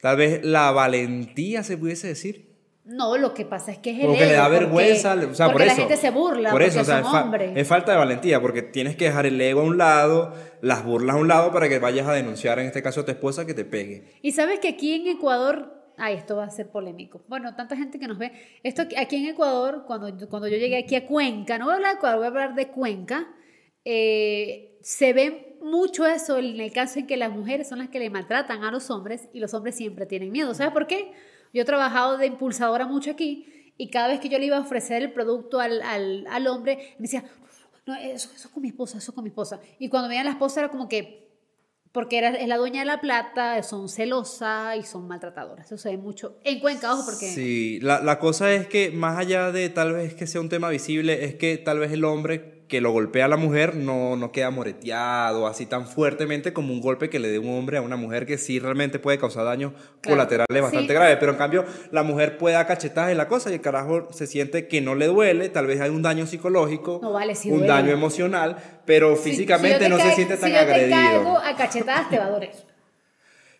tal 0.00 0.16
vez 0.16 0.44
la 0.44 0.70
valentía, 0.70 1.62
se 1.64 1.76
pudiese 1.76 2.08
decir. 2.08 2.45
No, 2.86 3.16
lo 3.18 3.34
que 3.34 3.44
pasa 3.44 3.72
es 3.72 3.78
que 3.78 3.90
es 3.90 3.98
el 3.98 4.06
Porque 4.06 4.26
le 4.26 4.32
da 4.34 4.46
ego, 4.46 4.54
porque- 4.54 4.58
vergüenza, 4.64 5.14
o 5.14 5.34
sea, 5.34 5.50
por 5.50 5.60
eso. 5.62 5.70
la 5.70 5.74
gente 5.74 5.96
se 5.96 6.10
burla, 6.10 6.50
por 6.52 6.62
eso, 6.62 6.78
porque 6.78 6.82
o 6.82 6.84
sea, 6.84 7.00
es, 7.00 7.06
fa- 7.08 7.24
hombres. 7.24 7.52
es 7.56 7.66
falta 7.68 7.92
de 7.92 7.98
valentía, 7.98 8.40
porque 8.40 8.62
tienes 8.62 8.94
que 8.96 9.06
dejar 9.06 9.26
el 9.26 9.40
ego 9.40 9.60
a 9.60 9.64
un 9.64 9.76
lado, 9.76 10.32
las 10.62 10.84
burlas 10.84 11.16
a 11.16 11.18
un 11.18 11.26
lado 11.26 11.52
para 11.52 11.68
que 11.68 11.78
vayas 11.80 12.06
a 12.06 12.12
denunciar, 12.12 12.58
en 12.60 12.66
este 12.66 12.82
caso 12.82 13.00
a 13.00 13.04
tu 13.04 13.10
esposa, 13.10 13.44
que 13.44 13.54
te 13.54 13.64
pegue. 13.64 14.04
Y 14.22 14.32
sabes 14.32 14.60
que 14.60 14.68
aquí 14.68 14.94
en 14.94 15.08
Ecuador, 15.16 15.72
ay, 15.96 16.14
esto 16.14 16.36
va 16.36 16.44
a 16.44 16.50
ser 16.50 16.68
polémico. 16.70 17.24
Bueno, 17.26 17.56
tanta 17.56 17.76
gente 17.76 17.98
que 17.98 18.06
nos 18.06 18.18
ve. 18.18 18.30
Esto 18.62 18.82
aquí- 18.82 18.94
aquí 18.96 19.16
en 19.16 19.26
Ecuador, 19.30 19.82
cuando, 19.86 20.28
cuando 20.28 20.46
yo 20.46 20.56
llegué 20.56 20.78
aquí 20.78 20.94
a 20.94 21.06
Cuenca, 21.06 21.58
no 21.58 21.64
voy 21.64 21.72
a 21.72 21.76
hablar 21.78 21.92
de 21.92 21.96
Ecuador, 21.98 22.18
voy 22.18 22.24
a 22.26 22.28
hablar 22.28 22.54
de 22.54 22.68
Cuenca, 22.68 23.26
eh, 23.84 24.78
se 24.82 25.12
ve 25.12 25.56
mucho 25.62 26.06
eso 26.06 26.38
en 26.38 26.60
el 26.60 26.72
caso 26.72 26.98
en 27.00 27.06
que 27.06 27.16
las 27.16 27.32
mujeres 27.32 27.68
son 27.68 27.78
las 27.78 27.88
que 27.88 27.98
le 27.98 28.10
maltratan 28.10 28.62
a 28.62 28.70
los 28.70 28.90
hombres 28.90 29.28
y 29.32 29.40
los 29.40 29.54
hombres 29.54 29.74
siempre 29.76 30.06
tienen 30.06 30.30
miedo. 30.30 30.54
¿Sabes 30.54 30.72
por 30.72 30.86
qué? 30.86 31.12
Yo 31.52 31.62
he 31.62 31.64
trabajado 31.64 32.18
de 32.18 32.26
impulsadora 32.26 32.86
mucho 32.86 33.10
aquí 33.10 33.72
y 33.78 33.90
cada 33.90 34.08
vez 34.08 34.20
que 34.20 34.28
yo 34.28 34.38
le 34.38 34.46
iba 34.46 34.56
a 34.56 34.60
ofrecer 34.60 35.02
el 35.02 35.12
producto 35.12 35.60
al, 35.60 35.82
al, 35.82 36.26
al 36.28 36.46
hombre, 36.46 36.94
me 36.98 37.02
decía, 37.02 37.24
no, 37.86 37.94
eso, 37.94 38.30
eso 38.34 38.50
con 38.50 38.62
mi 38.62 38.68
esposa, 38.68 38.98
eso 38.98 39.14
con 39.14 39.24
mi 39.24 39.30
esposa. 39.30 39.60
Y 39.78 39.88
cuando 39.88 40.08
veían 40.08 40.24
la 40.24 40.32
esposa 40.32 40.60
era 40.60 40.70
como 40.70 40.88
que, 40.88 41.28
porque 41.92 42.18
era, 42.18 42.30
es 42.30 42.48
la 42.48 42.56
dueña 42.56 42.80
de 42.80 42.86
la 42.86 43.00
plata, 43.00 43.62
son 43.62 43.88
celosas 43.88 44.76
y 44.76 44.82
son 44.82 45.06
maltratadoras. 45.06 45.66
Eso 45.66 45.78
se 45.78 45.90
ve 45.90 45.96
mucho 45.96 46.38
en 46.44 46.60
Cuenca, 46.60 46.92
ojo, 46.92 47.04
porque... 47.04 47.26
Sí, 47.26 47.78
la, 47.80 48.00
la 48.00 48.18
cosa 48.18 48.52
es 48.52 48.66
que 48.66 48.90
más 48.90 49.16
allá 49.18 49.52
de 49.52 49.68
tal 49.68 49.92
vez 49.92 50.14
que 50.14 50.26
sea 50.26 50.40
un 50.40 50.48
tema 50.48 50.68
visible, 50.68 51.24
es 51.24 51.36
que 51.36 51.58
tal 51.58 51.78
vez 51.78 51.92
el 51.92 52.04
hombre 52.04 52.65
que 52.68 52.80
lo 52.80 52.90
golpea 52.90 53.26
a 53.26 53.28
la 53.28 53.36
mujer 53.36 53.76
no, 53.76 54.16
no 54.16 54.32
queda 54.32 54.50
moreteado 54.50 55.46
así 55.46 55.66
tan 55.66 55.86
fuertemente 55.86 56.52
como 56.52 56.72
un 56.72 56.80
golpe 56.80 57.08
que 57.08 57.18
le 57.20 57.28
dé 57.28 57.38
un 57.38 57.56
hombre 57.56 57.76
a 57.78 57.82
una 57.82 57.96
mujer 57.96 58.26
que 58.26 58.38
sí 58.38 58.58
realmente 58.58 58.98
puede 58.98 59.18
causar 59.18 59.44
daños 59.44 59.72
Claro. 60.00 60.16
colaterales 60.16 60.62
bastante 60.62 60.88
Sí. 60.88 60.94
graves. 60.94 61.16
Pero 61.20 61.32
en 61.32 61.38
cambio, 61.38 61.64
la 61.92 62.02
mujer 62.02 62.38
puede 62.38 62.54
dar 62.56 62.66
cachetadas 62.66 63.10
en 63.12 63.18
la 63.18 63.28
cosa 63.28 63.50
y 63.50 63.54
el 63.54 63.60
carajo 63.60 64.08
se 64.12 64.26
siente 64.26 64.66
que 64.66 64.80
no 64.80 64.94
le 64.94 65.06
duele, 65.06 65.48
tal 65.48 65.66
vez 65.66 65.80
hay 65.80 65.90
un 65.90 66.02
daño 66.02 66.26
psicológico, 66.26 66.98
No 67.02 67.12
vale, 67.12 67.34
sí 67.34 67.50
un 67.50 67.58
duele. 67.58 67.72
daño 67.72 67.90
emocional, 67.92 68.56
pero 68.84 69.16
Si- 69.16 69.30
físicamente 69.30 69.84
si 69.84 69.90
no 69.90 69.98
se 69.98 70.10
siente 70.12 70.36
tan 70.36 70.48
si 70.50 70.54
yo 70.56 70.64
te 70.64 70.72
agredido. 70.72 70.96
caigo 70.96 71.38
a 71.38 71.56
cachetadas, 71.56 72.10
te 72.10 72.18
va 72.18 72.26
a 72.26 72.30
doler. 72.30 72.50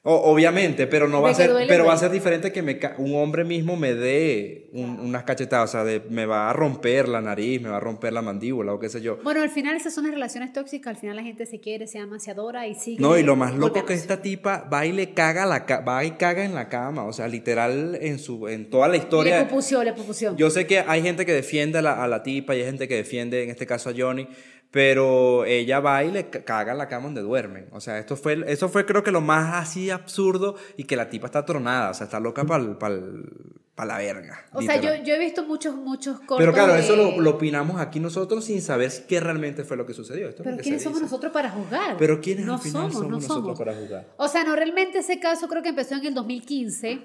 O- 0.09 0.31
obviamente, 0.33 0.87
pero 0.87 1.09
no 1.09 1.21
va 1.21 1.31
a 1.31 1.35
ser, 1.35 1.51
pero 1.67 1.85
va 1.85 1.93
a 1.95 1.97
ser 1.99 2.13
diferente 2.13 2.53
que 2.53 2.63
me 2.63 2.79
un 2.99 3.17
hombre 3.17 3.45
mismo 3.45 3.77
me 3.77 3.93
dé 3.95 4.69
un- 4.73 5.01
unas 5.01 5.25
cachetadas, 5.25 5.71
o 5.71 5.73
sea, 5.73 5.85
de- 5.85 6.01
me 6.11 6.27
va 6.27 6.49
a 6.49 6.53
romper 6.53 7.09
la 7.09 7.21
nariz, 7.21 7.61
me 7.61 7.69
va 7.71 7.79
a 7.79 7.81
romper 7.81 8.13
la 8.13 8.23
mandíbula 8.23 8.73
o 8.73 8.79
qué 8.79 8.89
sé 8.89 9.01
yo. 9.01 9.19
Bueno, 9.25 9.43
al 9.43 9.51
final 9.51 9.75
esas 9.77 9.93
son 9.95 10.05
las 10.05 10.13
relaciones 10.15 10.53
tóxicas, 10.53 10.95
al 10.95 11.01
final 11.01 11.17
la 11.17 11.23
gente 11.25 11.45
se 11.45 11.59
quiere, 11.59 11.87
se 11.89 11.99
ama, 11.99 12.21
se 12.21 12.31
adora 12.31 12.67
y 12.69 12.75
sigue. 12.77 13.01
No, 13.03 13.19
y 13.19 13.25
lo 13.25 13.35
más 13.35 13.55
loco 13.55 13.85
que 13.85 13.95
esta 13.95 14.23
tipa 14.23 14.69
va 14.73 14.87
y 14.87 14.93
le 14.93 15.13
caga 15.13 15.45
la 15.45 15.67
ca- 15.67 15.81
va 15.81 16.05
y 16.05 16.13
caga 16.13 16.45
en 16.45 16.55
la 16.55 16.69
cama, 16.69 17.05
o 17.05 17.13
sea, 17.13 17.27
literal 17.27 17.99
en 18.01 18.19
su 18.21 18.47
en 18.47 18.71
toda 18.71 18.87
la 18.87 18.97
historia. 18.99 19.41
Le 19.41 19.45
pupució, 19.47 19.83
le 19.83 19.93
pupució. 19.93 20.37
Yo 20.37 20.51
sé 20.51 20.67
que 20.69 20.79
hay 20.87 21.03
gente 21.03 21.27
que 21.27 21.33
defiende 21.33 21.79
a 21.79 21.83
la, 21.83 22.05
a 22.05 22.07
la 22.07 22.23
tipa 22.23 22.55
y 22.55 22.61
hay 22.61 22.67
gente 22.67 22.87
que 22.87 22.95
defiende, 22.95 23.43
en 23.43 23.51
este 23.51 23.67
caso 23.67 23.91
a 23.91 23.95
Johnny, 23.97 24.29
pero 24.77 25.47
ella 25.47 25.81
va 25.81 26.05
y 26.05 26.13
le 26.13 26.29
ca- 26.29 26.45
caga 26.45 26.73
en 26.73 26.77
la 26.79 26.87
cama 26.87 27.07
donde 27.07 27.23
duermen. 27.23 27.67
O 27.73 27.81
sea, 27.81 27.99
esto 27.99 28.15
fue, 28.15 28.45
eso 28.47 28.69
fue 28.69 28.85
creo 28.85 29.03
que 29.03 29.11
lo 29.11 29.23
más 29.23 29.55
así 29.55 29.89
absurdo 29.89 30.55
y 30.77 30.85
que 30.85 30.97
la 30.97 31.09
tipa 31.09 31.25
está 31.29 31.47
tronada, 31.47 31.89
o 31.93 31.95
sea, 31.95 32.05
está 32.05 32.21
loca 32.21 32.45
para 32.45 33.87
la 33.87 33.97
verga. 33.97 34.45
o 34.53 34.61
sea, 34.61 34.79
yo, 34.79 34.95
yo 35.03 35.15
he 35.15 35.19
visto 35.19 35.45
muchos, 35.47 35.75
muchos 35.77 36.19
cortos 36.21 36.37
Pero 36.37 36.53
claro, 36.53 36.75
de- 36.75 36.81
eso 36.81 36.95
lo, 36.95 37.19
lo 37.23 37.31
opinamos 37.31 37.81
aquí 37.81 38.01
nosotros 38.01 38.45
sin 38.45 38.61
saber 38.61 38.93
qué 39.09 39.19
realmente 39.19 39.65
fue 39.65 39.79
lo 39.79 39.87
que 39.87 39.95
sucedió. 39.95 40.29
Esto 40.29 40.43
Pero 40.43 40.59
que 40.59 40.63
¿quiénes 40.65 40.83
somos 40.83 40.99
dice. 40.99 41.07
nosotros 41.11 41.33
para 41.33 41.49
juzgar? 41.51 41.97
Pero 41.97 42.21
¿quiénes 42.21 42.45
no 42.45 42.53
al 42.53 42.59
final 42.61 42.73
somos, 42.83 42.93
somos 42.93 43.09
no 43.11 43.17
nosotros 43.17 43.45
somos. 43.45 43.59
para 43.59 43.75
jugar? 43.75 44.13
O 44.19 44.29
sea, 44.29 44.45
no, 44.45 44.55
realmente 44.57 44.99
ese 44.99 45.19
caso 45.21 45.49
creo 45.49 45.63
que 45.63 45.71
empezó 45.71 45.95
en 45.95 46.05
el 46.05 46.13
2015 46.13 47.01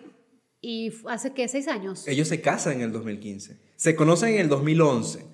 y 0.60 0.92
hace, 1.08 1.32
¿qué? 1.32 1.48
¿Seis 1.48 1.70
años? 1.70 2.06
Ellos 2.06 2.28
se 2.28 2.42
casan 2.42 2.74
en 2.74 2.82
el 2.82 2.92
2015. 2.92 3.58
Se 3.78 3.96
conocen 3.96 4.34
en 4.34 4.40
el 4.42 4.50
2011. 4.50 5.26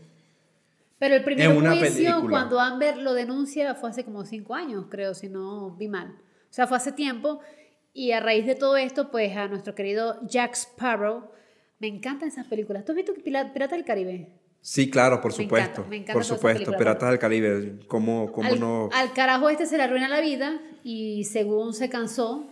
Pero 1.00 1.16
el 1.16 1.24
primer 1.24 1.52
en 1.52 1.58
una 1.58 1.72
juicio, 1.72 1.90
película. 1.90 2.30
cuando 2.30 2.60
Amber 2.60 2.98
lo 2.98 3.14
denuncia, 3.14 3.76
fue 3.76 3.90
hace 3.90 4.04
como 4.04 4.26
cinco 4.26 4.56
años, 4.56 4.86
creo, 4.90 5.14
si 5.14 5.30
no 5.30 5.76
vi 5.76 5.88
mal. 5.88 6.16
O 6.50 6.54
sea, 6.54 6.66
fue 6.68 6.78
hace 6.78 6.92
tiempo. 6.92 7.40
Y 7.94 8.12
a 8.12 8.20
raíz 8.20 8.46
de 8.46 8.56
todo 8.56 8.78
esto, 8.78 9.12
pues 9.12 9.36
a 9.36 9.48
nuestro 9.48 9.76
querido 9.76 10.20
Jack 10.28 10.54
Sparrow, 10.54 11.30
me 11.80 11.88
encantan 11.88 12.30
esas 12.30 12.48
películas. 12.48 12.86
¿Tú 12.86 12.92
has 12.92 12.96
visto 12.96 13.14
Pirata 13.14 13.76
del 13.76 13.86
Caribe? 13.86 14.38
Sí, 14.62 14.90
claro, 14.90 15.22
por 15.22 15.32
Me 15.38 15.44
encanta, 15.46 15.66
supuesto. 15.66 15.90
me 15.90 15.96
encanta 15.98 16.14
por 16.14 16.26
supuesto. 16.26 16.72
Piratas 16.74 17.10
del 17.10 17.20
Caribe. 17.20 17.80
¿Cómo, 17.88 18.32
cómo 18.32 18.50
al, 18.50 18.60
no? 18.60 18.90
al 18.92 19.14
carajo 19.14 19.50
este 19.50 19.66
se 19.66 19.78
le 19.78 19.84
arruina 19.84 20.10
la 20.10 20.20
vida 20.20 20.60
y 20.84 21.24
según 21.24 21.74
se 21.74 21.90
cansó 21.90 22.52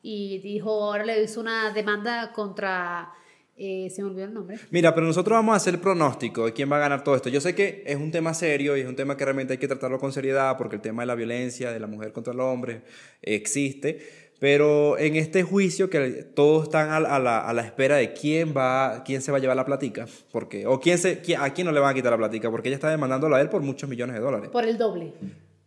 y 0.00 0.38
dijo, 0.38 0.70
ahora 0.70 1.04
le 1.04 1.22
hizo 1.22 1.40
una 1.40 1.72
demanda 1.72 2.32
contra, 2.32 3.12
eh, 3.58 3.90
se 3.90 4.02
me 4.02 4.08
olvidó 4.08 4.24
el 4.26 4.34
nombre. 4.34 4.58
Mira, 4.70 4.94
pero 4.94 5.06
nosotros 5.06 5.36
vamos 5.36 5.52
a 5.54 5.56
hacer 5.56 5.74
el 5.74 5.80
pronóstico 5.80 6.46
de 6.46 6.52
quién 6.52 6.70
va 6.70 6.76
a 6.76 6.80
ganar 6.80 7.02
todo 7.04 7.16
esto. 7.16 7.28
Yo 7.28 7.40
sé 7.40 7.54
que 7.54 7.82
es 7.86 7.96
un 7.96 8.10
tema 8.10 8.32
serio 8.34 8.76
y 8.76 8.80
es 8.80 8.86
un 8.86 8.96
tema 8.96 9.16
que 9.16 9.24
realmente 9.24 9.54
hay 9.54 9.58
que 9.58 9.66
tratarlo 9.68 9.98
con 9.98 10.12
seriedad 10.12 10.56
porque 10.56 10.76
el 10.76 10.82
tema 10.82 11.02
de 11.02 11.06
la 11.06 11.14
violencia 11.14 11.72
de 11.72 11.80
la 11.80 11.86
mujer 11.86 12.12
contra 12.12 12.32
el 12.32 12.40
hombre 12.40 12.82
existe. 13.22 14.26
Pero 14.40 14.96
en 14.98 15.16
este 15.16 15.42
juicio 15.42 15.90
que 15.90 15.98
todos 16.22 16.64
están 16.64 16.90
a, 16.90 17.00
la- 17.18 17.48
a 17.50 17.60
espera 17.60 17.96
de 17.96 18.12
quién 18.12 18.54
va, 18.56 19.02
quién 19.04 19.20
se 19.20 19.32
va 19.32 19.38
a 19.38 19.40
llevar 19.40 19.56
la 19.56 19.64
platica, 19.64 20.06
porque 20.30 20.64
o 20.64 20.78
quién 20.78 20.96
se, 20.98 21.20
a 21.36 21.52
quién 21.52 21.64
no 21.66 21.72
le 21.72 21.80
van 21.80 21.90
a 21.90 21.94
quitar 21.94 22.12
la 22.12 22.18
platica, 22.18 22.48
porque 22.48 22.68
ella 22.68 22.76
está 22.76 22.88
demandándolo 22.88 23.34
a 23.34 23.40
él 23.40 23.48
por 23.48 23.62
muchos 23.62 23.90
millones 23.90 24.14
de 24.14 24.20
dólares. 24.22 24.50
Por 24.50 24.64
el 24.64 24.78
doble 24.78 25.12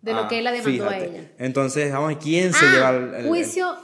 de 0.02 0.14
lo 0.14 0.20
Ah, 0.22 0.28
que 0.30 0.38
él 0.38 0.46
la 0.46 0.54
demandó 0.54 0.88
a 0.88 0.98
ella. 1.00 1.32
Entonces, 1.38 1.92
vamos 1.92 2.16
quién 2.24 2.54
se 2.54 2.66
Ah, 2.66 2.72
lleva 2.74 2.90
el, 2.92 3.14
el- 3.26 3.28
juicio 3.28 3.76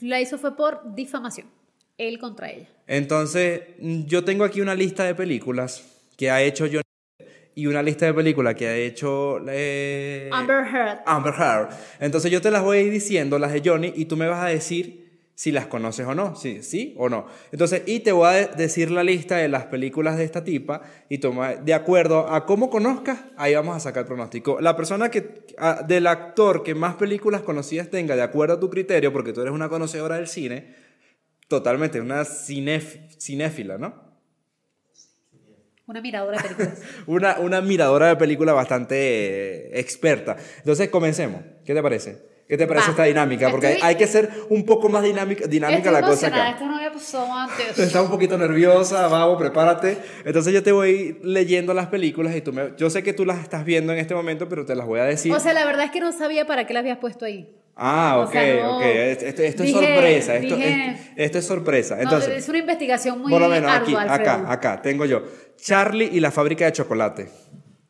la 0.00 0.18
hizo 0.18 0.38
fue 0.38 0.56
por 0.56 0.94
difamación. 0.94 1.46
Él 1.98 2.18
contra 2.18 2.50
ella. 2.50 2.68
Entonces, 2.86 3.62
yo 3.78 4.24
tengo 4.24 4.44
aquí 4.44 4.60
una 4.60 4.74
lista 4.74 5.04
de 5.04 5.14
películas 5.14 5.84
que 6.16 6.30
ha 6.30 6.42
hecho 6.42 6.64
Johnny 6.66 6.82
y 7.54 7.66
una 7.66 7.82
lista 7.82 8.06
de 8.06 8.14
películas 8.14 8.54
que 8.54 8.66
ha 8.66 8.76
hecho 8.76 9.38
eh, 9.48 10.30
Amber 10.32 10.64
Heard. 10.66 10.98
Amber 11.06 11.34
Heard. 11.38 11.68
Entonces 12.00 12.30
yo 12.30 12.40
te 12.40 12.50
las 12.50 12.62
voy 12.62 12.78
a 12.78 12.80
ir 12.80 12.90
diciendo, 12.92 13.38
las 13.38 13.52
de 13.52 13.62
Johnny, 13.64 13.92
y 13.94 14.06
tú 14.06 14.16
me 14.16 14.26
vas 14.26 14.42
a 14.42 14.48
decir 14.48 15.02
si 15.34 15.50
las 15.50 15.66
conoces 15.66 16.06
o 16.06 16.14
no, 16.14 16.34
sí, 16.36 16.62
sí 16.62 16.94
o 16.98 17.08
no. 17.08 17.26
Entonces, 17.50 17.82
y 17.86 18.00
te 18.00 18.12
voy 18.12 18.26
a 18.28 18.30
de- 18.32 18.46
decir 18.56 18.90
la 18.90 19.02
lista 19.02 19.36
de 19.36 19.48
las 19.48 19.66
películas 19.66 20.16
de 20.16 20.24
esta 20.24 20.44
tipa, 20.44 20.82
y 21.08 21.18
toma, 21.18 21.54
de 21.56 21.74
acuerdo 21.74 22.28
a 22.32 22.46
cómo 22.46 22.70
conozcas, 22.70 23.18
ahí 23.36 23.54
vamos 23.54 23.76
a 23.76 23.80
sacar 23.80 24.02
el 24.02 24.06
pronóstico. 24.06 24.60
La 24.60 24.76
persona 24.76 25.10
que, 25.10 25.46
a- 25.58 25.82
del 25.82 26.06
actor 26.06 26.62
que 26.62 26.74
más 26.74 26.94
películas 26.96 27.42
conocidas 27.42 27.88
tenga, 27.90 28.14
de 28.16 28.22
acuerdo 28.22 28.54
a 28.54 28.60
tu 28.60 28.70
criterio, 28.70 29.12
porque 29.12 29.32
tú 29.32 29.40
eres 29.40 29.52
una 29.52 29.68
conocedora 29.68 30.16
del 30.16 30.28
cine, 30.28 30.74
totalmente, 31.56 32.00
una 32.00 32.22
cinéf- 32.22 33.16
cinéfila, 33.18 33.78
¿no? 33.78 34.12
Una 35.86 36.00
miradora 36.00 36.38
de 36.40 36.48
películas. 36.48 36.78
Una, 37.06 37.38
una 37.40 37.60
miradora 37.60 38.06
de 38.08 38.16
película 38.16 38.52
bastante 38.52 38.96
eh, 38.96 39.80
experta. 39.80 40.36
Entonces, 40.58 40.88
comencemos. 40.88 41.42
¿Qué 41.64 41.74
te 41.74 41.82
parece? 41.82 42.31
¿Qué 42.52 42.58
te 42.58 42.66
parece 42.66 42.88
Va. 42.88 42.90
esta 42.90 43.04
dinámica? 43.04 43.50
Porque 43.50 43.66
hay- 43.68 43.72
Estoy- 43.76 43.88
hay 43.88 43.94
que 43.96 44.06
ser 44.06 44.28
un 44.50 44.66
poco 44.66 44.90
más 44.90 45.02
dinámica, 45.02 45.46
dinámica 45.46 45.78
Estoy 45.88 45.92
la 45.94 46.02
cosa 46.06 46.26
acá. 46.26 46.50
Esto 46.50 46.66
no 46.66 46.76
había 46.76 46.92
pasado 46.92 47.32
antes. 47.32 47.78
Estás 47.78 48.02
un 48.04 48.10
poquito 48.10 48.36
nerviosa, 48.36 49.08
vamos, 49.08 49.38
prepárate. 49.38 49.96
Entonces 50.26 50.52
yo 50.52 50.62
te 50.62 50.70
voy 50.70 51.18
leyendo 51.22 51.72
las 51.72 51.86
películas 51.86 52.36
y 52.36 52.42
tú 52.42 52.52
me... 52.52 52.74
Yo 52.76 52.90
sé 52.90 53.02
que 53.02 53.14
tú 53.14 53.24
las 53.24 53.38
estás 53.38 53.64
viendo 53.64 53.94
en 53.94 54.00
este 54.00 54.14
momento, 54.14 54.50
pero 54.50 54.66
te 54.66 54.74
las 54.74 54.86
voy 54.86 55.00
a 55.00 55.04
decir. 55.04 55.32
O 55.32 55.40
sea, 55.40 55.54
la 55.54 55.64
verdad 55.64 55.86
es 55.86 55.92
que 55.92 56.00
no 56.00 56.12
sabía 56.12 56.46
para 56.46 56.66
qué 56.66 56.74
la 56.74 56.80
habías 56.80 56.98
puesto 56.98 57.24
ahí. 57.24 57.56
ah, 57.74 58.16
o 58.18 58.24
ok, 58.24 58.32
sea, 58.32 58.62
no. 58.62 58.76
ok. 58.76 58.82
Esto, 58.84 59.24
esto- 59.42 59.62
Dije- 59.62 59.78
es 59.78 59.86
sorpresa. 59.86 60.34
Esto, 60.36 60.56
dije- 60.56 60.88
esto- 60.90 61.12
esto 61.16 61.38
es 61.38 61.46
sorpresa. 61.46 61.94
No, 61.96 62.02
Entonces, 62.02 62.36
es 62.36 62.48
una 62.50 62.58
investigación 62.58 63.18
muy 63.22 63.30
por 63.32 63.40
lo 63.40 63.48
menos 63.48 63.72
aquí, 63.72 63.94
Alfredo. 63.94 64.12
acá, 64.30 64.52
acá, 64.52 64.82
tengo 64.82 65.06
yo. 65.06 65.22
Charlie 65.56 66.10
y 66.12 66.20
la 66.20 66.30
fábrica 66.30 66.66
de 66.66 66.72
chocolate. 66.72 67.30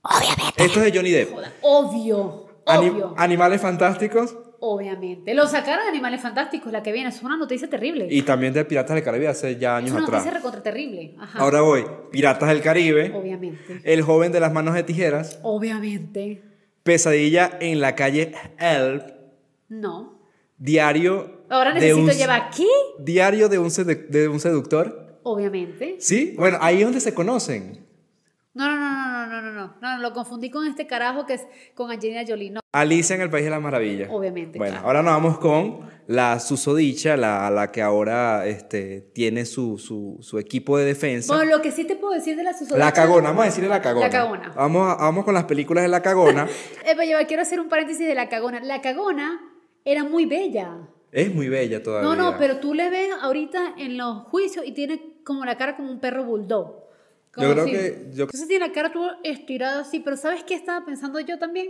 Obviamente. 0.02 0.64
Esto 0.64 0.78
es 0.84 0.92
de 0.92 0.96
Johnny 0.96 1.10
Depp. 1.10 1.32
Joda, 1.32 1.52
Obvio, 1.62 2.46
obvio. 2.64 3.14
Animales 3.16 3.60
fantásticos. 3.60 4.36
Obviamente. 4.64 5.34
Lo 5.34 5.48
sacaron 5.48 5.84
de 5.84 5.88
Animales 5.90 6.20
Fantásticos, 6.20 6.70
la 6.70 6.84
que 6.84 6.92
viene. 6.92 7.08
Es 7.08 7.20
una 7.20 7.36
noticia 7.36 7.68
terrible. 7.68 8.06
Y 8.08 8.22
también 8.22 8.52
de 8.52 8.64
Piratas 8.64 8.94
del 8.94 9.02
Caribe 9.02 9.26
hace 9.26 9.56
ya 9.58 9.72
es 9.78 9.82
años 9.84 9.90
una 9.90 10.04
atrás. 10.04 10.20
noticia 10.20 10.38
recontra 10.38 10.62
terrible. 10.62 11.16
Ajá. 11.18 11.40
Ahora 11.40 11.62
voy. 11.62 11.84
Piratas 12.12 12.48
del 12.48 12.60
Caribe. 12.62 13.12
Obviamente. 13.12 13.80
El 13.82 14.02
joven 14.02 14.30
de 14.30 14.38
las 14.38 14.52
manos 14.52 14.74
de 14.74 14.84
tijeras. 14.84 15.40
Obviamente. 15.42 16.42
Pesadilla 16.84 17.58
en 17.60 17.80
la 17.80 17.96
calle 17.96 18.34
Elb. 18.60 19.02
No. 19.68 20.20
Diario. 20.58 21.42
Ahora 21.48 21.70
de 21.74 21.80
necesito 21.80 22.00
un- 22.12 22.16
llevar 22.16 22.40
aquí. 22.42 22.68
Diario 23.00 23.48
de 23.48 23.58
un, 23.58 23.68
de 24.10 24.28
un 24.28 24.38
seductor. 24.38 25.18
Obviamente. 25.24 25.96
¿Sí? 25.98 26.34
Bueno, 26.38 26.58
ahí 26.60 26.78
es 26.78 26.84
donde 26.84 27.00
se 27.00 27.12
conocen. 27.14 27.84
No, 28.54 28.68
no, 28.68 28.76
no, 28.76 28.90
no, 28.90 29.26
no, 29.26 29.26
no, 29.26 29.42
no, 29.42 29.52
no, 29.52 29.74
no, 29.80 29.98
lo 29.98 30.12
confundí 30.12 30.50
con 30.50 30.66
este 30.66 30.86
carajo 30.86 31.24
que 31.24 31.34
es 31.34 31.46
con 31.74 31.90
Angelina 31.90 32.22
Jolie. 32.26 32.50
No, 32.50 32.60
Alicia 32.72 33.16
en 33.16 33.22
el 33.22 33.30
País 33.30 33.44
de 33.44 33.50
las 33.50 33.62
Maravillas. 33.62 34.08
Obviamente, 34.12 34.58
Bueno, 34.58 34.74
claro. 34.74 34.86
ahora 34.86 35.02
nos 35.02 35.12
vamos 35.14 35.38
con 35.38 35.80
la 36.06 36.38
susodicha, 36.38 37.16
la, 37.16 37.50
la 37.50 37.72
que 37.72 37.80
ahora 37.80 38.46
este, 38.46 39.00
tiene 39.14 39.46
su, 39.46 39.78
su, 39.78 40.18
su 40.20 40.38
equipo 40.38 40.76
de 40.76 40.84
defensa. 40.84 41.34
Bueno, 41.34 41.50
lo 41.56 41.62
que 41.62 41.70
sí 41.70 41.84
te 41.84 41.96
puedo 41.96 42.12
decir 42.12 42.36
de 42.36 42.42
la 42.42 42.52
susodicha. 42.52 42.76
La 42.76 42.92
cagona, 42.92 43.28
vamos 43.30 43.42
a 43.44 43.46
decirle 43.46 43.70
la 43.70 43.80
cagona. 43.80 44.06
La 44.06 44.12
cagona. 44.12 44.52
Vamos, 44.54 44.98
vamos 44.98 45.24
con 45.24 45.32
las 45.32 45.44
películas 45.44 45.82
de 45.84 45.88
la 45.88 46.02
cagona. 46.02 46.46
Eh, 46.84 46.94
pero 46.96 47.04
yo 47.04 47.26
quiero 47.26 47.42
hacer 47.42 47.58
un 47.58 47.68
paréntesis 47.70 48.06
de 48.06 48.14
la 48.14 48.28
cagona. 48.28 48.60
La 48.60 48.82
cagona 48.82 49.40
era 49.84 50.04
muy 50.04 50.26
bella. 50.26 50.76
es 51.10 51.34
muy 51.34 51.48
bella 51.48 51.82
todavía. 51.82 52.06
No, 52.08 52.16
no, 52.16 52.36
pero 52.36 52.58
tú 52.58 52.74
le 52.74 52.90
ves 52.90 53.08
ahorita 53.22 53.74
en 53.78 53.96
los 53.96 54.24
juicios 54.24 54.66
y 54.66 54.72
tiene 54.72 55.00
como 55.24 55.44
la 55.46 55.56
cara 55.56 55.74
como 55.76 55.90
un 55.90 56.00
perro 56.00 56.24
bulldog. 56.24 56.81
Como 57.34 57.46
Yo 57.48 57.52
creo 57.54 57.64
si- 57.64 57.70
que- 57.72 57.96
yo- 58.14 58.24
Entonces 58.24 58.46
tiene 58.48 58.66
la 58.66 58.72
cara 58.72 58.92
toda 58.92 59.18
estirada 59.24 59.80
así, 59.80 60.00
pero 60.00 60.16
¿sabes 60.16 60.44
qué 60.44 60.54
estaba 60.54 60.84
pensando 60.84 61.18
yo 61.20 61.38
también? 61.38 61.68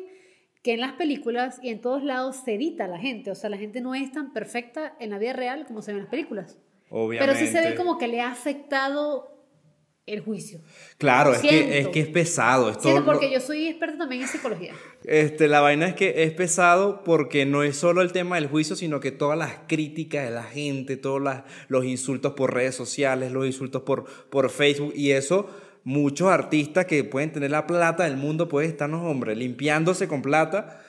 Que 0.63 0.75
en 0.75 0.81
las 0.81 0.93
películas 0.93 1.59
y 1.63 1.71
en 1.71 1.81
todos 1.81 2.03
lados 2.05 2.37
se 2.45 2.55
edita 2.55 2.87
la 2.89 2.99
gente. 2.99 3.31
O 3.31 3.35
sea, 3.35 3.51
la 3.51 3.59
gente 3.59 3.81
no 3.81 3.95
es 3.95 4.11
tan 4.13 4.33
perfecta 4.33 4.95
en 5.01 5.11
la 5.11 5.19
vida 5.19 5.33
real 5.33 5.65
como 5.67 5.83
se 5.83 5.93
ve 5.93 5.99
en 5.99 6.05
las 6.05 6.11
películas. 6.11 6.57
Obviamente. 6.91 7.33
Pero 7.35 7.47
sí 7.47 7.53
se 7.53 7.67
ve 7.69 7.75
como 7.75 7.97
que 7.99 8.07
le 8.09 8.21
ha 8.21 8.31
afectado 8.31 9.32
el 10.05 10.21
juicio. 10.21 10.61
Claro, 10.99 11.33
es 11.33 11.39
que, 11.41 11.79
es 11.79 11.89
que 11.89 12.01
es 12.01 12.09
pesado. 12.09 12.71
Es 12.71 12.79
todo 12.79 12.99
lo- 13.01 13.05
porque 13.07 13.31
yo 13.31 13.39
soy 13.41 13.69
experta 13.69 13.99
también 13.99 14.23
en 14.23 14.29
psicología. 14.29 14.75
Este, 15.05 15.47
la 15.47 15.61
vaina 15.61 15.87
es 15.87 15.95
que 15.95 16.25
es 16.25 16.33
pesado 16.33 17.05
porque 17.05 17.47
no 17.47 17.63
es 17.63 17.77
solo 17.77 18.03
el 18.03 18.11
tema 18.11 18.35
del 18.37 18.49
juicio, 18.49 18.75
sino 18.75 18.99
que 18.99 19.13
todas 19.13 19.39
las 19.39 19.53
críticas 19.69 20.25
de 20.25 20.31
la 20.35 20.43
gente, 20.43 20.97
todos 20.97 21.23
las- 21.23 21.45
los 21.69 21.85
insultos 21.85 22.33
por 22.33 22.53
redes 22.53 22.75
sociales, 22.75 23.31
los 23.31 23.47
insultos 23.47 23.83
por, 23.83 24.05
por 24.29 24.51
Facebook 24.51 24.93
y 24.97 25.13
eso, 25.13 25.49
muchos 25.85 26.29
artistas 26.29 26.87
que 26.87 27.05
pueden 27.05 27.31
tener 27.33 27.53
la 27.53 27.67
plata 27.69 28.05
del 28.05 28.17
mundo 28.17 28.49
pueden 28.49 28.71
estarnos, 28.71 29.03
hombre, 29.09 29.37
limpiándose 29.37 30.09
con 30.09 30.21
plata 30.23 30.81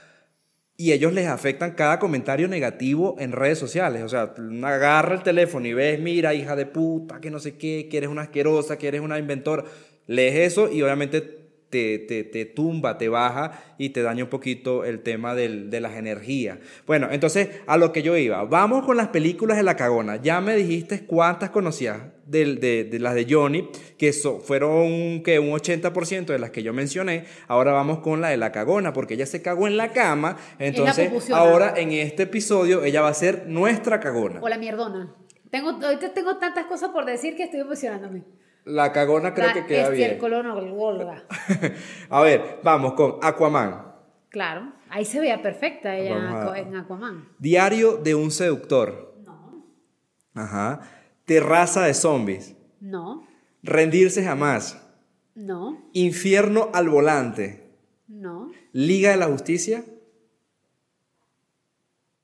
y 0.76 0.92
ellos 0.92 1.14
les 1.14 1.28
afectan 1.28 1.72
cada 1.72 2.00
comentario 2.00 2.48
negativo 2.48 3.16
en 3.20 3.32
redes 3.32 3.60
sociales. 3.60 4.04
O 4.04 4.10
sea, 4.10 4.34
agarra 4.64 5.16
el 5.16 5.24
teléfono 5.24 5.68
y 5.68 5.74
ves, 5.74 6.00
mira, 6.00 6.34
hija 6.34 6.56
de 6.56 6.66
puta, 6.66 7.22
que 7.22 7.30
no 7.30 7.40
sé 7.40 7.58
qué, 7.58 7.88
que 7.90 7.98
eres 7.98 8.10
una 8.10 8.24
asquerosa, 8.24 8.78
que 8.78 8.88
eres 8.88 9.02
una 9.02 9.20
inventora. 9.20 9.64
Lees 10.08 10.52
eso 10.52 10.72
y 10.72 10.82
obviamente 10.82 11.43
te, 11.74 11.98
te, 11.98 12.24
te 12.24 12.46
tumba, 12.46 13.00
te 13.00 13.10
baja 13.10 13.64
y 13.80 13.90
te 13.90 14.04
daña 14.04 14.24
un 14.26 14.30
poquito 14.30 14.86
el 14.86 15.00
tema 15.02 15.34
del- 15.34 15.72
de 15.72 15.82
las 15.82 15.96
energías. 15.96 16.60
Bueno, 16.86 17.08
entonces 17.12 17.50
a 17.66 17.78
lo 17.78 17.92
que 17.92 18.04
yo 18.04 18.16
iba, 18.16 18.44
vamos 18.44 18.86
con 18.86 18.96
las 18.96 19.08
películas 19.08 19.58
de 19.58 19.64
la 19.64 19.76
cagona. 19.76 20.18
Ya 20.22 20.40
me 20.40 20.56
dijiste 20.56 21.06
cuántas 21.08 21.50
conocías 21.50 21.98
del- 22.28 22.60
de, 22.60 22.84
de 22.84 23.00
las 23.00 23.16
de 23.16 23.26
Johnny, 23.28 23.68
que 23.98 24.14
so- 24.14 24.40
fueron 24.40 25.24
que 25.24 25.40
un 25.40 25.50
80% 25.50 26.26
de 26.28 26.38
las 26.38 26.52
que 26.52 26.62
yo 26.62 26.74
mencioné. 26.74 27.26
Ahora 27.48 27.72
vamos 27.72 28.00
con 28.00 28.22
la 28.22 28.30
de 28.30 28.38
la 28.38 28.52
cagona, 28.52 28.94
porque 28.94 29.16
ella 29.16 29.26
se 29.26 29.42
cagó 29.42 29.66
en 29.66 29.76
la 29.76 29.92
cama. 29.94 30.38
Entonces, 30.60 31.10
ahora 31.34 31.74
en 31.76 31.92
este 31.92 32.24
episodio 32.24 32.84
ella 32.84 33.02
va 33.02 33.10
a 33.10 33.14
ser 33.16 33.48
nuestra 33.48 34.00
cagona. 34.00 34.40
O 34.44 34.48
la 34.48 34.60
mierdona. 34.60 35.16
Tengo, 35.50 35.72
ahorita 35.72 36.14
tengo 36.14 36.38
tantas 36.38 36.66
cosas 36.66 36.90
por 36.92 37.06
decir 37.06 37.36
que 37.36 37.44
estoy 37.44 37.62
emocionándome. 37.62 38.24
La 38.66 38.92
cagona 38.94 39.34
creo 39.34 39.48
La 39.48 39.54
que 39.54 39.66
queda 39.66 39.90
bien. 39.90 40.04
estiércolonogolga. 40.12 41.24
a 42.10 42.22
ver, 42.22 42.60
vamos 42.64 42.94
con 42.94 43.18
Aquaman. 43.22 43.92
Claro, 44.30 44.72
ahí 44.90 45.06
se 45.06 45.20
veía 45.20 45.42
perfecta 45.42 45.96
ella 45.96 46.18
en, 46.56 46.68
en 46.68 46.76
Aquaman. 46.78 47.28
Diario 47.40 47.98
de 47.98 48.16
un 48.16 48.32
seductor. 48.32 49.16
No, 49.26 49.66
Ajá. 50.34 50.82
Terraza 51.26 51.84
de 51.86 51.94
zombies. 51.94 52.56
no, 52.80 53.28
Rendirse 53.62 54.24
jamás. 54.24 54.82
no, 55.36 55.82
Infierno 55.94 56.70
al 56.74 56.90
volante. 56.90 57.70
no. 58.08 58.50
Liga 58.72 59.12
de 59.12 59.18
la 59.18 59.28
Justicia. 59.28 59.84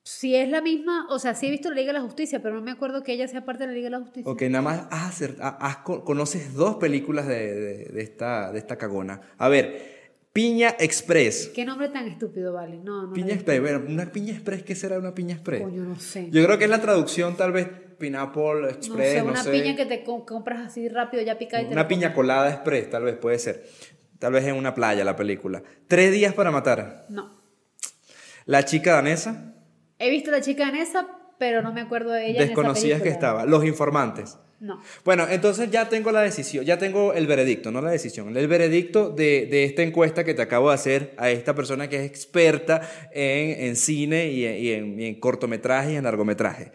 Si 0.02 0.34
es 0.34 0.48
la 0.48 0.62
misma, 0.62 1.06
o 1.10 1.18
sea, 1.18 1.34
sí 1.34 1.46
he 1.46 1.50
visto 1.50 1.68
la 1.68 1.76
Liga 1.76 1.92
de 1.92 1.98
la 1.98 2.04
Justicia, 2.04 2.40
pero 2.42 2.54
no 2.54 2.62
me 2.62 2.70
acuerdo 2.70 3.02
que 3.02 3.12
ella 3.12 3.28
sea 3.28 3.44
parte 3.44 3.64
de 3.64 3.66
la 3.68 3.72
Liga 3.74 3.86
de 3.86 3.90
la 3.90 4.00
Justicia. 4.00 4.30
Ok, 4.32 4.42
nada 4.42 4.62
más 4.62 4.86
has 4.90 5.20
acer- 5.20 5.36
ha- 5.40 5.58
has 5.60 5.76
co- 5.78 6.04
conoces 6.04 6.54
dos 6.54 6.76
películas 6.76 7.26
de, 7.26 7.54
de- 7.54 7.84
de 7.84 8.02
esta, 8.02 8.50
de 8.50 8.58
esta 8.58 8.76
cagona. 8.78 9.20
A 9.36 9.48
ver, 9.48 10.00
Piña 10.32 10.74
Express. 10.78 11.50
¿Qué 11.54 11.64
nombre 11.64 11.88
tan 11.90 12.06
estúpido, 12.08 12.52
vale? 12.52 12.78
No, 12.78 13.06
no. 13.08 13.12
Piña 13.12 13.34
Express. 13.34 13.60
Bueno, 13.60 13.82
una 13.86 14.10
Piña 14.10 14.32
Express, 14.32 14.62
¿qué 14.62 14.74
será 14.74 14.98
una 14.98 15.12
Piña 15.14 15.34
Express? 15.34 15.62
Coño, 15.62 15.82
no 15.84 15.98
sé. 16.00 16.28
Yo 16.30 16.44
creo 16.44 16.56
que 16.56 16.64
es 16.64 16.70
la 16.70 16.80
traducción, 16.80 17.36
tal 17.36 17.52
vez, 17.52 17.68
Pineapple 17.98 18.60
no 18.62 18.68
Express, 18.68 19.22
no, 19.24 19.30
una 19.32 19.42
sé. 19.42 19.50
piña 19.50 19.76
que 19.76 19.84
te 19.84 20.02
co- 20.02 20.24
compras 20.24 20.66
así 20.66 20.88
rápido, 20.88 21.22
ya 21.22 21.36
picada 21.36 21.62
y 21.62 21.66
te 21.66 21.72
Una 21.72 21.86
piña 21.86 22.14
colada 22.14 22.48
express, 22.50 22.88
tal 22.88 23.02
vez 23.02 23.16
puede 23.16 23.38
ser. 23.38 23.68
Tal 24.18 24.32
vez 24.32 24.46
en 24.46 24.54
una 24.56 24.74
playa 24.74 25.04
la 25.04 25.16
película. 25.16 25.62
Tres 25.88 26.10
días 26.12 26.32
para 26.32 26.50
matar. 26.50 27.04
No. 27.10 27.38
La 28.46 28.64
chica 28.64 28.92
danesa, 28.94 29.54
He 30.00 30.10
visto 30.10 30.30
la 30.32 30.40
chica 30.40 30.68
en 30.68 30.74
esa, 30.76 31.06
pero 31.38 31.62
no 31.62 31.72
me 31.72 31.80
acuerdo 31.82 32.10
de 32.10 32.22
ella. 32.30 32.30
en 32.30 32.36
esa 32.36 32.46
desconocías 32.46 33.00
que 33.02 33.08
estaba. 33.10 33.44
Los 33.46 33.64
informantes. 33.64 34.36
No. 34.60 34.78
Bueno, 35.06 35.26
entonces 35.30 35.70
ya 35.70 35.88
tengo 35.88 36.12
la 36.12 36.20
decisión, 36.20 36.66
ya 36.66 36.76
tengo 36.78 37.14
el 37.14 37.26
veredicto, 37.26 37.70
no 37.70 37.80
la 37.80 37.90
decisión, 37.90 38.36
el 38.36 38.46
veredicto 38.46 39.08
de, 39.08 39.46
de 39.46 39.64
esta 39.64 39.82
encuesta 39.82 40.22
que 40.22 40.34
te 40.34 40.42
acabo 40.42 40.68
de 40.68 40.74
hacer 40.74 41.14
a 41.16 41.30
esta 41.30 41.54
persona 41.54 41.88
que 41.88 41.96
es 41.96 42.02
experta 42.02 42.82
en, 43.14 43.64
en 43.68 43.76
cine 43.76 44.26
y, 44.30 44.44
en- 44.44 44.56
y 44.58 44.70
en, 44.72 45.00
y 45.00 45.06
en 45.06 45.14
cortometraje 45.20 45.92
y 45.92 45.96
en 45.96 46.04
largometraje. 46.04 46.72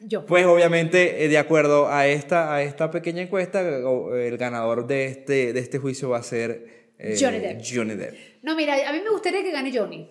Yo. 0.00 0.24
Pues 0.24 0.46
obviamente, 0.46 1.24
eh, 1.24 1.28
de 1.28 1.36
acuerdo 1.36 1.88
a 1.88 2.06
esta, 2.06 2.54
a 2.54 2.62
esta 2.62 2.90
pequeña 2.90 3.20
encuesta, 3.20 3.60
o- 3.84 4.14
el 4.14 4.38
ganador 4.38 4.86
de 4.86 5.04
este, 5.06 5.52
de 5.52 5.60
este 5.60 5.78
juicio 5.78 6.08
va 6.08 6.18
a 6.18 6.22
ser 6.22 6.92
eh, 6.98 7.14
Johnny 7.20 7.40
Depp. 7.40 7.60
Johnny 7.62 7.94
Depp. 7.94 8.14
No, 8.42 8.56
mira, 8.56 8.74
a 8.88 8.92
mí 8.94 9.00
me 9.04 9.10
gustaría 9.10 9.42
que 9.42 9.50
gane 9.52 9.70
Johnny. 9.76 10.08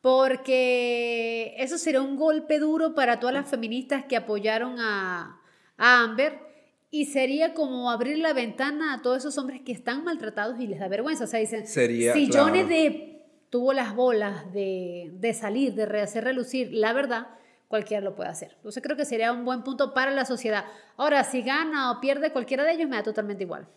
Porque 0.00 1.54
eso 1.58 1.76
sería 1.78 2.00
un 2.00 2.16
golpe 2.16 2.58
duro 2.58 2.94
para 2.94 3.18
todas 3.18 3.34
las 3.34 3.48
feministas 3.48 4.04
que 4.04 4.16
apoyaron 4.16 4.78
a, 4.78 5.40
a 5.76 6.02
Amber. 6.02 6.38
Y 6.90 7.06
sería 7.06 7.52
como 7.52 7.90
abrir 7.90 8.18
la 8.18 8.32
ventana 8.32 8.94
a 8.94 9.02
todos 9.02 9.18
esos 9.18 9.36
hombres 9.36 9.60
que 9.62 9.72
están 9.72 10.04
maltratados 10.04 10.58
y 10.60 10.66
les 10.66 10.80
da 10.80 10.88
vergüenza. 10.88 11.24
O 11.24 11.26
sea, 11.26 11.40
dicen, 11.40 11.66
Sería, 11.66 12.14
si 12.14 12.28
claro. 12.28 12.46
Johnny 12.46 12.62
Depp 12.62 13.50
tuvo 13.50 13.72
las 13.72 13.94
bolas 13.94 14.52
de, 14.52 15.10
de 15.14 15.34
salir, 15.34 15.74
de 15.74 15.86
rehacer 15.86 16.24
relucir 16.24 16.72
la 16.72 16.92
verdad, 16.92 17.28
cualquiera 17.68 18.02
lo 18.02 18.14
puede 18.14 18.30
hacer. 18.30 18.52
Entonces 18.56 18.82
creo 18.82 18.96
que 18.96 19.04
sería 19.04 19.32
un 19.32 19.44
buen 19.44 19.62
punto 19.62 19.92
para 19.92 20.10
la 20.10 20.24
sociedad. 20.24 20.64
Ahora, 20.96 21.24
si 21.24 21.42
gana 21.42 21.92
o 21.92 22.00
pierde 22.00 22.32
cualquiera 22.32 22.64
de 22.64 22.72
ellos, 22.72 22.88
me 22.88 22.96
da 22.96 23.02
totalmente 23.02 23.44
igual. 23.44 23.68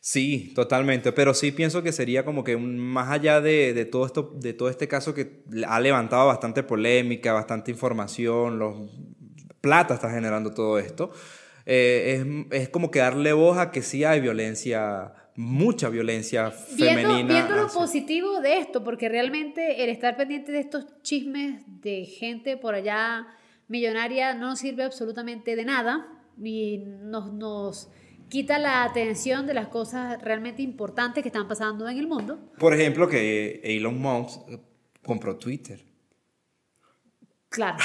Sí, 0.00 0.52
totalmente, 0.54 1.12
pero 1.12 1.32
sí 1.34 1.52
pienso 1.52 1.82
que 1.82 1.92
sería 1.92 2.24
como 2.24 2.42
que 2.44 2.56
más 2.56 3.10
allá 3.10 3.40
de, 3.40 3.72
de 3.74 3.84
todo 3.84 4.04
esto, 4.06 4.32
de 4.36 4.52
todo 4.52 4.68
este 4.68 4.88
caso 4.88 5.14
que 5.14 5.42
ha 5.66 5.78
levantado 5.80 6.26
bastante 6.26 6.62
polémica, 6.62 7.32
bastante 7.32 7.70
información, 7.70 8.58
los 8.58 8.90
plata 9.60 9.94
está 9.94 10.10
generando 10.10 10.52
todo 10.52 10.78
esto, 10.78 11.12
eh, 11.66 12.24
es, 12.50 12.62
es 12.62 12.68
como 12.68 12.90
que 12.90 12.98
darle 12.98 13.32
voz 13.32 13.58
a 13.58 13.70
que 13.70 13.82
sí 13.82 14.02
hay 14.02 14.20
violencia, 14.20 15.12
mucha 15.36 15.88
violencia 15.88 16.52
Viendo, 16.76 17.00
femenina. 17.08 17.34
viendo 17.34 17.54
lo 17.56 17.66
hacia- 17.66 17.78
positivo 17.80 18.40
de 18.40 18.58
esto, 18.58 18.82
porque 18.82 19.08
realmente 19.08 19.84
el 19.84 19.88
estar 19.90 20.16
pendiente 20.16 20.50
de 20.50 20.58
estos 20.58 20.86
chismes 21.02 21.62
de 21.80 22.04
gente 22.06 22.56
por 22.56 22.74
allá 22.74 23.26
millonaria 23.68 24.34
no 24.34 24.48
nos 24.50 24.58
sirve 24.58 24.82
absolutamente 24.82 25.54
de 25.54 25.64
nada 25.64 26.08
y 26.42 26.78
nos, 26.78 27.32
nos 27.32 27.88
quita 28.32 28.58
la 28.58 28.84
atención 28.84 29.46
de 29.46 29.52
las 29.52 29.68
cosas 29.68 30.18
realmente 30.22 30.62
importantes 30.62 31.22
que 31.22 31.28
están 31.28 31.46
pasando 31.46 31.86
en 31.86 31.98
el 31.98 32.06
mundo. 32.06 32.38
Por 32.58 32.72
ejemplo, 32.72 33.06
que 33.06 33.60
Elon 33.62 34.00
Musk 34.00 34.48
compró 35.04 35.36
Twitter. 35.36 35.84
Claro, 37.50 37.76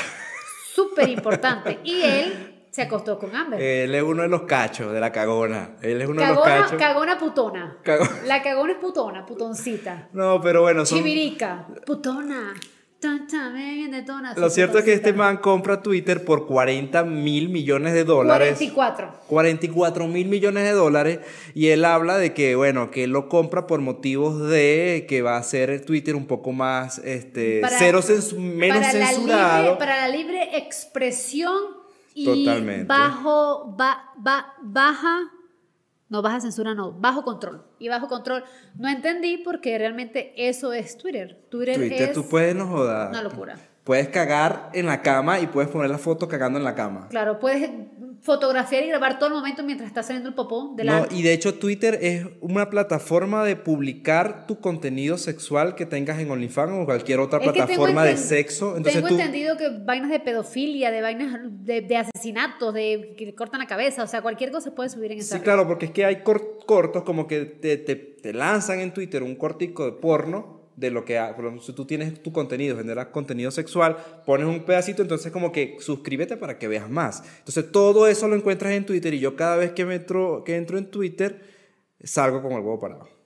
súper 0.73 1.09
importante. 1.09 1.81
Y 1.83 1.99
él 1.99 2.67
se 2.71 2.83
acostó 2.83 3.19
con 3.19 3.35
Amber. 3.35 3.61
Él 3.61 3.93
es 3.93 4.01
uno 4.01 4.21
de 4.21 4.29
los 4.29 4.43
cachos 4.43 4.93
de 4.93 5.01
la 5.01 5.11
cagona. 5.11 5.75
Él 5.81 6.01
es 6.01 6.07
uno 6.07 6.21
de 6.21 6.27
los 6.29 6.41
cachos. 6.41 6.79
cagona 6.79 7.17
putona. 7.17 7.79
La 8.23 8.41
cagona 8.41 8.71
es 8.71 8.79
putona, 8.79 9.25
putoncita. 9.25 10.07
No, 10.13 10.39
pero 10.39 10.61
bueno, 10.61 10.85
son... 10.85 10.99
Chivirica, 10.99 11.67
putona. 11.85 12.53
Lo 14.35 14.49
cierto 14.49 14.79
es 14.79 14.83
que 14.85 14.93
este 14.93 15.13
man 15.13 15.37
compra 15.37 15.81
Twitter 15.83 16.25
por 16.25 16.47
40 16.47 17.03
mil 17.03 17.49
millones 17.49 17.93
de 17.93 18.03
dólares. 18.03 18.57
44. 18.57 19.11
44 19.27 20.07
mil 20.07 20.27
millones 20.27 20.63
de 20.63 20.71
dólares 20.71 21.19
y 21.53 21.67
él 21.67 21.85
habla 21.85 22.17
de 22.17 22.33
que 22.33 22.55
bueno 22.55 22.89
que 22.91 23.03
él 23.03 23.11
lo 23.11 23.29
compra 23.29 23.67
por 23.67 23.81
motivos 23.81 24.49
de 24.49 25.05
que 25.07 25.21
va 25.21 25.35
a 25.35 25.39
hacer 25.39 25.85
Twitter 25.85 26.15
un 26.15 26.25
poco 26.25 26.51
más 26.53 26.97
este 26.99 27.61
Para- 27.61 27.77
cero 27.77 28.01
censu- 28.01 28.37
menos 28.37 28.77
para 28.79 28.93
La 28.93 29.07
censurado 29.07 29.63
libre, 29.63 29.77
para 29.77 29.97
la 29.97 30.07
libre 30.15 30.57
expresión 30.57 31.53
y 32.13 32.25
Totalmente. 32.25 32.85
bajo, 32.85 33.75
ba- 33.77 34.11
ba- 34.17 34.53
baja, 34.63 35.31
no 36.09 36.21
baja 36.21 36.39
censura, 36.39 36.73
no, 36.73 36.91
bajo 36.91 37.23
control. 37.23 37.63
Y 37.79 37.89
bajo 37.89 38.07
control 38.07 38.43
no 38.75 38.87
entendí 38.87 39.37
porque 39.37 39.77
realmente 39.77 40.33
eso 40.37 40.73
es 40.73 40.97
Twitter. 40.97 41.37
Twitter, 41.49 41.75
Twitter 41.75 42.01
es 42.09 42.13
tú 42.13 42.27
puedes 42.27 42.55
no 42.55 42.67
joder 42.67 43.09
una 43.09 43.21
locura. 43.23 43.57
puedes 43.83 44.09
cagar 44.09 44.69
en 44.73 44.85
la 44.85 45.01
cama 45.01 45.39
y 45.39 45.47
puedes 45.47 45.69
poner 45.69 45.89
la 45.89 45.97
foto 45.97 46.27
cagando 46.27 46.59
en 46.59 46.65
la 46.65 46.75
cama 46.75 47.07
Claro, 47.09 47.39
puedes 47.39 47.69
fotografiar 48.21 48.83
y 48.83 48.87
grabar 48.87 49.19
todo 49.19 49.29
el 49.29 49.35
momento 49.35 49.63
mientras 49.63 49.87
está 49.87 50.03
saliendo 50.03 50.29
el 50.29 50.35
popó 50.35 50.73
de 50.75 50.83
la... 50.83 50.99
No, 51.01 51.05
y 51.11 51.21
de 51.21 51.33
hecho 51.33 51.55
Twitter 51.55 51.97
es 52.01 52.25
una 52.41 52.69
plataforma 52.69 53.43
de 53.45 53.55
publicar 53.55 54.47
tu 54.47 54.59
contenido 54.59 55.17
sexual 55.17 55.75
que 55.75 55.85
tengas 55.85 56.19
en 56.19 56.29
OnlyFans 56.31 56.71
o 56.73 56.85
cualquier 56.85 57.19
otra 57.19 57.39
Es 57.39 57.51
plataforma 57.51 58.03
de 58.03 58.17
sexo. 58.17 58.75
Entonces 58.77 58.95
tengo 59.01 59.07
tú, 59.07 59.15
entendido 59.15 59.55
que 59.57 59.69
vainas 59.85 60.09
de 60.09 60.19
pedofilia, 60.19 60.91
de 60.91 61.01
vainas 61.01 61.39
de, 61.43 61.81
de 61.81 61.97
asesinatos, 61.97 62.73
de 62.73 63.13
que 63.17 63.25
le 63.27 63.35
cortan 63.35 63.59
la 63.59 63.67
cabeza, 63.67 64.03
o 64.03 64.07
sea, 64.07 64.21
cualquier 64.21 64.51
cosa 64.51 64.73
puede 64.73 64.89
subir 64.89 65.11
en 65.11 65.19
esa 65.19 65.35
Sí, 65.35 65.37
red. 65.39 65.43
claro, 65.43 65.67
porque 65.67 65.85
es 65.85 65.91
que 65.91 66.05
hay 66.05 66.23
cor- 66.23 66.57
cortos 66.65 67.03
como 67.03 67.27
que 67.27 67.45
te, 67.45 67.77
te, 67.77 67.95
te 67.95 68.33
lanzan 68.33 68.79
en 68.79 68.93
Twitter 68.93 69.23
un 69.23 69.35
cortico 69.35 69.85
de 69.85 69.91
porno 69.93 70.56
de 70.77 70.91
lo 70.91 71.03
que 71.03 71.19
por 71.35 71.45
ejemplo, 71.45 71.61
si 71.61 71.73
tú 71.73 71.85
tienes 71.85 72.21
tu 72.21 72.31
contenido, 72.31 72.77
generas 72.77 73.07
contenido 73.07 73.51
sexual, 73.51 73.97
pones 74.25 74.47
un 74.47 74.63
pedacito, 74.63 75.01
entonces 75.01 75.31
como 75.31 75.51
que 75.51 75.75
suscríbete 75.79 76.37
para 76.37 76.59
que 76.59 76.67
veas 76.67 76.89
más. 76.89 77.23
Entonces 77.39 77.71
todo 77.71 78.07
eso 78.07 78.27
lo 78.27 78.35
encuentras 78.35 78.73
en 78.73 78.85
Twitter 78.85 79.13
y 79.15 79.19
yo 79.19 79.35
cada 79.35 79.57
vez 79.57 79.71
que, 79.71 79.85
me 79.85 79.95
entro, 79.95 80.43
que 80.45 80.55
entro 80.55 80.77
en 80.77 80.89
Twitter 80.89 81.41
salgo 82.03 82.43
con 82.43 82.53
el 82.53 82.59
huevo 82.59 82.79
parado. 82.79 83.16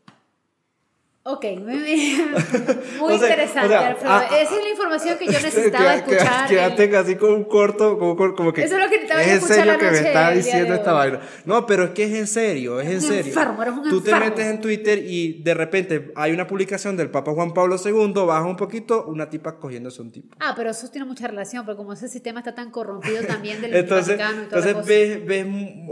Ok, 1.23 1.45
muy, 1.59 1.67
muy 2.99 3.13
O 3.13 3.19
sea, 3.19 3.29
interesante, 3.29 3.67
o 3.67 3.69
sea, 3.79 3.87
Alfredo. 3.89 4.11
ah, 4.11 4.25
Esa 4.41 4.55
es 4.57 4.63
la 4.63 4.69
información 4.71 5.17
que 5.19 5.25
yo 5.27 5.31
necesitaba 5.43 5.83
Queda- 5.83 6.03
queda- 6.03 6.15
escuchar. 6.17 6.47
Quédate 6.49 6.97
así 6.97 7.15
como 7.15 7.33
un 7.35 7.43
corto, 7.43 7.99
como, 7.99 8.15
como 8.35 8.51
que. 8.51 8.63
Eso 8.63 8.75
es 8.77 8.83
lo 8.83 8.89
que 8.89 8.95
necesitaba 8.95 9.21
es 9.21 9.27
en 9.27 9.33
escuchar 9.35 9.55
serio 9.57 9.77
que 9.77 9.85
me 9.91 9.97
está 9.99 10.31
diciendo 10.31 10.73
esta 10.73 10.93
vaina. 10.93 11.19
No, 11.45 11.67
pero 11.67 11.83
es 11.83 11.89
que 11.91 12.05
es 12.05 12.13
en 12.13 12.25
serio, 12.25 12.79
es 12.81 12.87
en 12.87 12.95
un 12.95 13.01
serio. 13.01 13.25
enfermo, 13.33 13.61
eres 13.61 13.73
un 13.75 13.87
Tú 13.89 14.01
te 14.01 14.15
metes 14.15 14.45
en 14.47 14.61
Twitter 14.61 14.97
y 15.05 15.43
de 15.43 15.53
repente 15.53 16.11
hay 16.15 16.31
una 16.31 16.47
publicación 16.47 16.97
del 16.97 17.11
Papa 17.11 17.31
Juan 17.33 17.53
Pablo 17.53 17.75
II, 17.83 18.13
baja 18.25 18.45
un 18.45 18.57
poquito, 18.57 19.05
una 19.05 19.29
tipa 19.29 19.59
cogiéndose 19.59 20.01
un 20.01 20.11
tipo. 20.11 20.35
Ah, 20.39 20.53
pero 20.55 20.71
eso 20.71 20.89
tiene 20.89 21.05
mucha 21.05 21.27
relación, 21.27 21.65
porque 21.65 21.77
como 21.77 21.93
ese 21.93 22.07
sistema 22.09 22.39
está 22.39 22.55
tan 22.55 22.71
corrompido 22.71 23.21
también 23.27 23.61
del 23.61 23.75
Entonces, 23.75 24.17
Vaticano 24.17 24.41
y 24.41 24.45
toda 24.47 24.67
entonces 24.71 24.87
ves, 24.87 25.25
ves, 25.27 25.45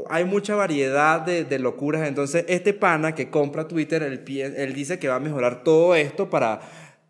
hay 0.10 0.26
mucha 0.26 0.56
variedad 0.56 1.22
de, 1.22 1.44
de 1.44 1.60
locuras. 1.60 2.08
Entonces, 2.08 2.46
este 2.48 2.74
pana 2.74 3.14
que 3.14 3.30
compra 3.30 3.68
Twitter, 3.68 4.02
él, 4.02 4.24
él 4.58 4.74
dice 4.74 4.98
que 4.98 5.08
va 5.08 5.19
a 5.20 5.24
mejorar 5.24 5.64
todo 5.64 5.96
esto 5.96 6.30
para 6.30 6.62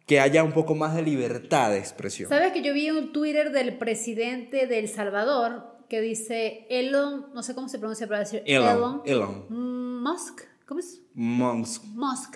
que 0.06 0.19
haya 0.19 0.43
un 0.43 0.52
poco 0.52 0.76
más 0.76 0.95
de 0.95 1.04
libertad 1.04 1.69
de 1.72 1.78
expresión. 1.78 2.30
¿Sabes 2.30 2.52
que 2.52 2.62
yo 2.63 2.74
vi 2.74 2.89
un 2.89 3.12
Twitter 3.13 3.52
del 3.52 3.78
presidente 3.78 4.65
de 4.67 4.80
El 4.80 4.88
Salvador 4.89 5.78
que 5.88 6.02
dice 6.02 6.65
Elon, 6.69 7.28
no 7.34 7.41
sé 7.43 7.56
cómo 7.56 7.67
se 7.69 7.80
pronuncia, 7.80 8.06
pero 8.08 8.15
va 8.17 8.22
a 8.22 8.24
decir 8.26 8.43
Elon, 8.45 8.76
Elon, 8.78 9.02
Elon. 9.06 9.45
Mm, 9.50 10.04
Musk, 10.04 10.41
¿cómo 10.65 10.80
es? 10.80 11.02
Monks. 11.13 11.82
Musk. 11.95 12.36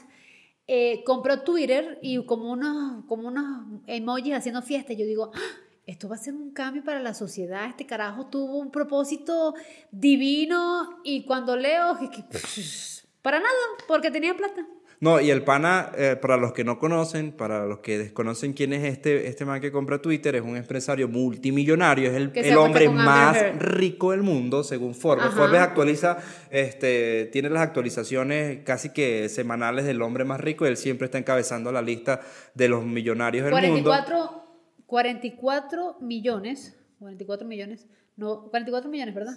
eh, 0.65 1.03
compró 1.05 1.41
Twitter 1.41 1.99
y 2.01 2.23
como 2.25 2.49
unos, 2.51 3.03
como 3.05 3.27
unos 3.27 3.81
emojis 3.86 4.33
haciendo 4.33 4.62
fiesta. 4.62 4.93
Yo 4.93 5.05
digo, 5.05 5.29
"Ah, 5.36 5.39
esto 5.86 6.07
va 6.07 6.15
a 6.15 6.17
ser 6.17 6.33
un 6.36 6.51
cambio 6.51 6.83
para 6.86 6.99
la 7.01 7.13
sociedad. 7.13 7.67
Este 7.67 7.86
carajo 7.86 8.27
tuvo 8.27 8.57
un 8.59 8.71
propósito 8.71 9.53
divino 9.91 10.99
y 11.03 11.25
cuando 11.25 11.57
leo, 11.57 11.97
para 13.21 13.39
nada, 13.39 13.51
porque 13.88 14.09
tenía 14.12 14.36
plata. 14.36 14.65
No, 15.03 15.19
y 15.19 15.31
el 15.31 15.43
pana, 15.43 15.91
eh, 15.97 16.15
para 16.15 16.37
los 16.37 16.53
que 16.53 16.63
no 16.63 16.79
conocen, 16.79 17.33
para 17.33 17.65
los 17.65 17.79
que 17.79 17.97
desconocen 17.97 18.53
quién 18.53 18.71
es 18.71 18.85
este, 18.85 19.27
este 19.27 19.43
man 19.43 19.59
que 19.59 19.69
compra 19.69 20.01
Twitter, 20.01 20.33
es 20.33 20.41
un 20.41 20.55
empresario 20.55 21.09
multimillonario, 21.09 22.09
es 22.09 22.15
el, 22.15 22.31
el 22.33 22.55
hombre 22.55 22.87
más 22.87 23.37
rico 23.59 24.11
del 24.11 24.23
mundo, 24.23 24.63
según 24.63 24.95
Forbes. 24.95 25.25
Ajá. 25.25 25.35
Forbes 25.35 25.59
actualiza, 25.59 26.19
este, 26.49 27.25
tiene 27.33 27.49
las 27.49 27.63
actualizaciones 27.63 28.63
casi 28.63 28.91
que 28.91 29.27
semanales 29.27 29.83
del 29.83 30.01
hombre 30.01 30.23
más 30.23 30.39
rico, 30.39 30.63
y 30.63 30.69
él 30.69 30.77
siempre 30.77 31.03
está 31.07 31.17
encabezando 31.17 31.73
la 31.73 31.81
lista 31.81 32.21
de 32.53 32.69
los 32.69 32.85
millonarios 32.85 33.43
del 33.43 33.53
mundo. 33.55 33.89
44, 33.89 34.85
44 34.85 35.97
millones, 35.99 36.77
44 36.99 37.45
millones, 37.45 37.87
no, 38.15 38.49
44 38.49 38.89
millones, 38.89 39.15
¿verdad? 39.15 39.34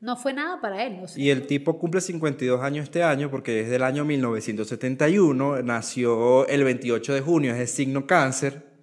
No 0.00 0.16
fue 0.16 0.32
nada 0.32 0.60
para 0.60 0.84
él. 0.84 1.00
o 1.02 1.08
sea. 1.08 1.22
Y 1.22 1.30
el 1.30 1.46
tipo 1.46 1.78
cumple 1.78 2.00
52 2.00 2.62
años 2.62 2.84
este 2.84 3.02
año 3.02 3.30
porque 3.30 3.60
es 3.60 3.70
del 3.70 3.82
año 3.82 4.04
1971, 4.04 5.62
nació 5.62 6.46
el 6.48 6.64
28 6.64 7.14
de 7.14 7.20
junio, 7.20 7.52
es 7.52 7.58
de 7.58 7.66
signo 7.66 8.06
cáncer. 8.06 8.73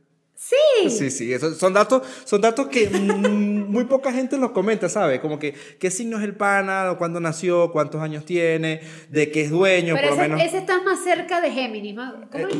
Sí. 0.43 0.89
Sí, 0.89 1.12
sí, 1.12 1.32
eso 1.32 1.54
son 1.54 1.71
datos, 1.73 2.01
son 2.25 2.41
datos 2.41 2.67
que 2.67 2.89
mm, 2.89 3.69
muy 3.71 3.84
poca 3.86 4.12
gente 4.12 4.38
los 4.38 4.51
comenta, 4.51 4.89
¿sabe? 4.89 5.21
Como 5.21 5.38
que 5.38 5.54
qué 5.80 5.91
signo 5.91 6.17
es 6.17 6.23
el 6.23 6.36
pana, 6.36 6.95
cuándo 6.97 7.19
nació, 7.19 7.71
cuántos 7.71 8.01
años 8.01 8.25
tiene, 8.25 8.82
de 9.10 9.30
qué 9.30 9.41
es 9.41 9.51
dueño, 9.51 9.93
Pero 9.93 10.08
por 10.10 10.17
lo 10.17 10.23
ese, 10.23 10.30
menos. 10.34 10.47
ese 10.47 10.58
está 10.58 10.82
más 10.82 11.04
cerca 11.04 11.41
de 11.41 11.51
Géminis. 11.51 11.95
¿Cómo 12.32 12.47
es? 12.47 12.56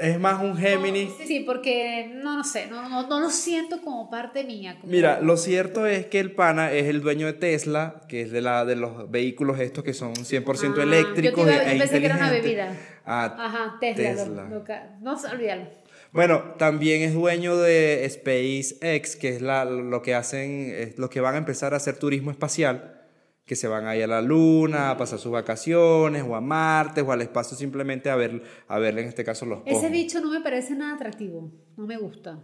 Es 0.00 0.20
más 0.20 0.40
un 0.40 0.56
Géminis. 0.56 1.10
Sí, 1.18 1.26
sí, 1.26 1.40
porque 1.40 2.12
no, 2.14 2.36
no 2.36 2.44
sé, 2.44 2.68
no, 2.68 2.88
no, 2.88 3.08
no 3.08 3.18
lo 3.20 3.30
siento 3.30 3.80
como 3.82 4.08
parte 4.08 4.44
mía. 4.44 4.78
como- 4.80 4.92
Mira, 4.92 5.20
lo 5.20 5.36
cierto 5.36 5.84
es 5.84 6.06
que 6.06 6.20
el 6.20 6.30
pana 6.30 6.70
es 6.70 6.86
el 6.86 7.00
dueño 7.00 7.26
de 7.26 7.32
Tesla, 7.32 8.02
que 8.08 8.22
es 8.22 8.30
de, 8.30 8.40
la, 8.40 8.64
de 8.64 8.76
los 8.76 9.10
vehículos 9.10 9.58
estos 9.58 9.82
que 9.82 9.94
son 9.94 10.14
100% 10.14 10.78
Ah, 10.78 10.82
eléctricos 10.84 11.44
yo 11.44 11.50
te 11.50 11.54
iba- 11.56 11.72
e 11.72 11.74
yo 11.74 11.78
pensé 11.80 11.98
que 11.98 12.06
era 12.06 12.16
una 12.16 12.30
bebida. 12.30 12.72
Ah, 13.04 13.36
Ajá, 13.36 13.76
Tesla. 13.80 14.10
lo- 14.12 14.16
Tesla. 14.16 14.44
lo 14.48 14.64
ca- 14.64 14.96
no, 15.00 15.16
olvídalo. 15.32 15.64
Bueno, 16.12 16.54
también 16.58 17.02
es 17.02 17.14
dueño 17.14 17.56
de 17.56 18.06
SpaceX, 18.08 19.16
que 19.16 19.30
es 19.30 19.42
la, 19.42 19.64
lo 19.64 20.02
que 20.02 20.14
hacen, 20.14 20.72
es 20.74 20.98
lo 20.98 21.10
que 21.10 21.20
van 21.20 21.34
a 21.34 21.38
empezar 21.38 21.74
a 21.74 21.76
hacer 21.76 21.98
turismo 21.98 22.30
espacial, 22.30 23.02
que 23.44 23.54
se 23.54 23.68
van 23.68 23.86
ahí 23.86 24.02
a 24.02 24.06
la 24.06 24.22
luna 24.22 24.90
a 24.90 24.96
pasar 24.96 25.18
sus 25.18 25.32
vacaciones 25.32 26.24
o 26.26 26.34
a 26.34 26.40
Marte 26.40 27.02
o 27.02 27.12
al 27.12 27.22
espacio 27.22 27.56
simplemente 27.56 28.10
a 28.10 28.16
ver 28.16 28.42
a 28.66 28.78
verle 28.78 29.02
en 29.02 29.08
este 29.08 29.24
caso 29.24 29.46
los 29.46 29.60
Ese 29.66 29.88
bicho 29.88 30.20
no 30.20 30.30
me 30.30 30.40
parece 30.40 30.74
nada 30.74 30.94
atractivo, 30.94 31.52
no 31.76 31.86
me 31.86 31.96
gusta. 31.96 32.38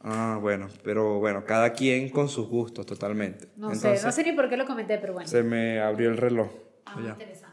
Ah, 0.00 0.38
bueno, 0.40 0.68
pero 0.84 1.18
bueno, 1.18 1.44
cada 1.44 1.72
quien 1.72 2.08
con 2.08 2.28
sus 2.28 2.48
gustos 2.48 2.86
totalmente. 2.86 3.48
No 3.56 3.74
sé, 3.74 4.00
no 4.02 4.12
sé 4.12 4.22
ni 4.22 4.32
por 4.32 4.48
qué 4.48 4.56
lo 4.56 4.64
comenté, 4.64 4.98
pero 4.98 5.12
bueno. 5.12 5.28
Se 5.28 5.42
me 5.42 5.80
abrió 5.80 6.08
el 6.08 6.16
reloj. 6.16 6.50
Ah, 6.86 6.96
interesante. 7.00 7.47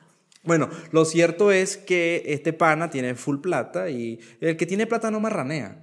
Bueno, 0.45 0.69
lo 0.91 1.05
cierto 1.05 1.51
es 1.51 1.77
que 1.77 2.23
este 2.27 2.53
pana 2.53 2.89
tiene 2.89 3.15
full 3.15 3.39
plata 3.39 3.89
y 3.89 4.19
el 4.41 4.57
que 4.57 4.65
tiene 4.65 4.87
plata 4.87 5.11
no 5.11 5.19
marranea. 5.19 5.81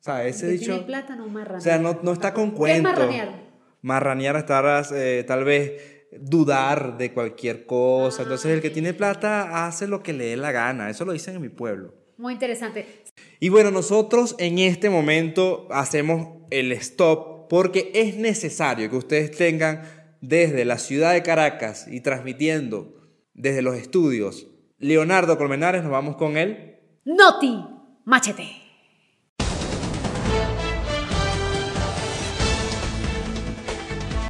O 0.00 0.02
sea, 0.04 0.26
ese 0.26 0.46
El 0.46 0.52
que 0.54 0.58
dicho... 0.58 0.72
tiene 0.72 0.86
plata 0.86 1.16
no 1.16 1.28
marranea. 1.28 1.58
O 1.58 1.60
sea, 1.62 1.78
no, 1.78 2.00
no 2.02 2.12
está 2.12 2.34
con 2.34 2.50
¿Qué 2.50 2.54
es 2.54 2.58
cuento. 2.58 2.90
marranear? 2.90 3.52
Marranear 3.82 4.36
estar 4.36 4.84
eh, 4.94 5.24
tal 5.26 5.44
vez 5.44 6.06
dudar 6.20 6.98
de 6.98 7.12
cualquier 7.12 7.66
cosa. 7.66 8.18
Ah, 8.20 8.22
Entonces 8.24 8.52
el 8.52 8.60
que 8.60 8.70
tiene 8.70 8.94
plata 8.94 9.66
hace 9.66 9.86
lo 9.86 10.02
que 10.02 10.12
le 10.12 10.26
dé 10.26 10.36
la 10.36 10.52
gana. 10.52 10.90
Eso 10.90 11.04
lo 11.04 11.12
dicen 11.12 11.36
en 11.36 11.42
mi 11.42 11.48
pueblo. 11.48 11.94
Muy 12.18 12.34
interesante. 12.34 12.86
Y 13.40 13.48
bueno, 13.48 13.70
nosotros 13.70 14.36
en 14.38 14.58
este 14.58 14.90
momento 14.90 15.66
hacemos 15.70 16.40
el 16.50 16.70
stop 16.72 17.48
porque 17.48 17.90
es 17.94 18.16
necesario 18.16 18.88
que 18.90 18.96
ustedes 18.96 19.30
tengan 19.30 19.82
desde 20.20 20.64
la 20.64 20.78
ciudad 20.78 21.12
de 21.12 21.22
Caracas 21.22 21.86
y 21.90 22.00
transmitiendo 22.00 22.94
desde 23.34 23.62
los 23.62 23.76
estudios 23.76 24.46
Leonardo 24.82 25.38
Colmenares, 25.38 25.84
nos 25.84 25.92
vamos 25.92 26.16
con 26.16 26.36
él. 26.36 26.80
Noti 27.04 27.64
Machete. 28.04 28.62